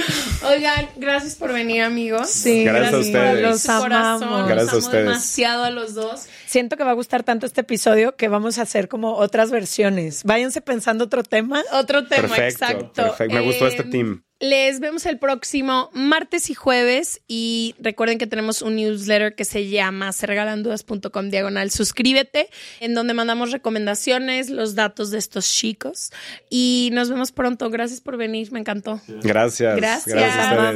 [0.49, 2.29] Oigan, gracias por venir, amigos.
[2.29, 3.43] Sí, Gracias a por ustedes.
[3.43, 4.49] Los amamos.
[4.49, 5.05] Gracias Los a ustedes.
[5.05, 6.23] demasiado a los dos.
[6.53, 10.23] Siento que va a gustar tanto este episodio que vamos a hacer como otras versiones.
[10.23, 11.63] Váyanse pensando otro tema.
[11.73, 13.03] Otro tema, Perfecto, exacto.
[13.05, 13.35] perfecto.
[13.35, 14.23] Me gustó este team.
[14.39, 19.71] Les vemos el próximo martes y jueves y recuerden que tenemos un newsletter que se
[19.71, 22.51] llama serregalandudas.com diagonal suscríbete
[22.81, 26.11] en donde mandamos recomendaciones, los datos de estos chicos
[26.51, 27.71] y nos vemos pronto.
[27.71, 29.01] Gracias por venir, me encantó.
[29.23, 29.75] Gracias.
[29.75, 30.15] Gracias.
[30.15, 30.73] Gracias a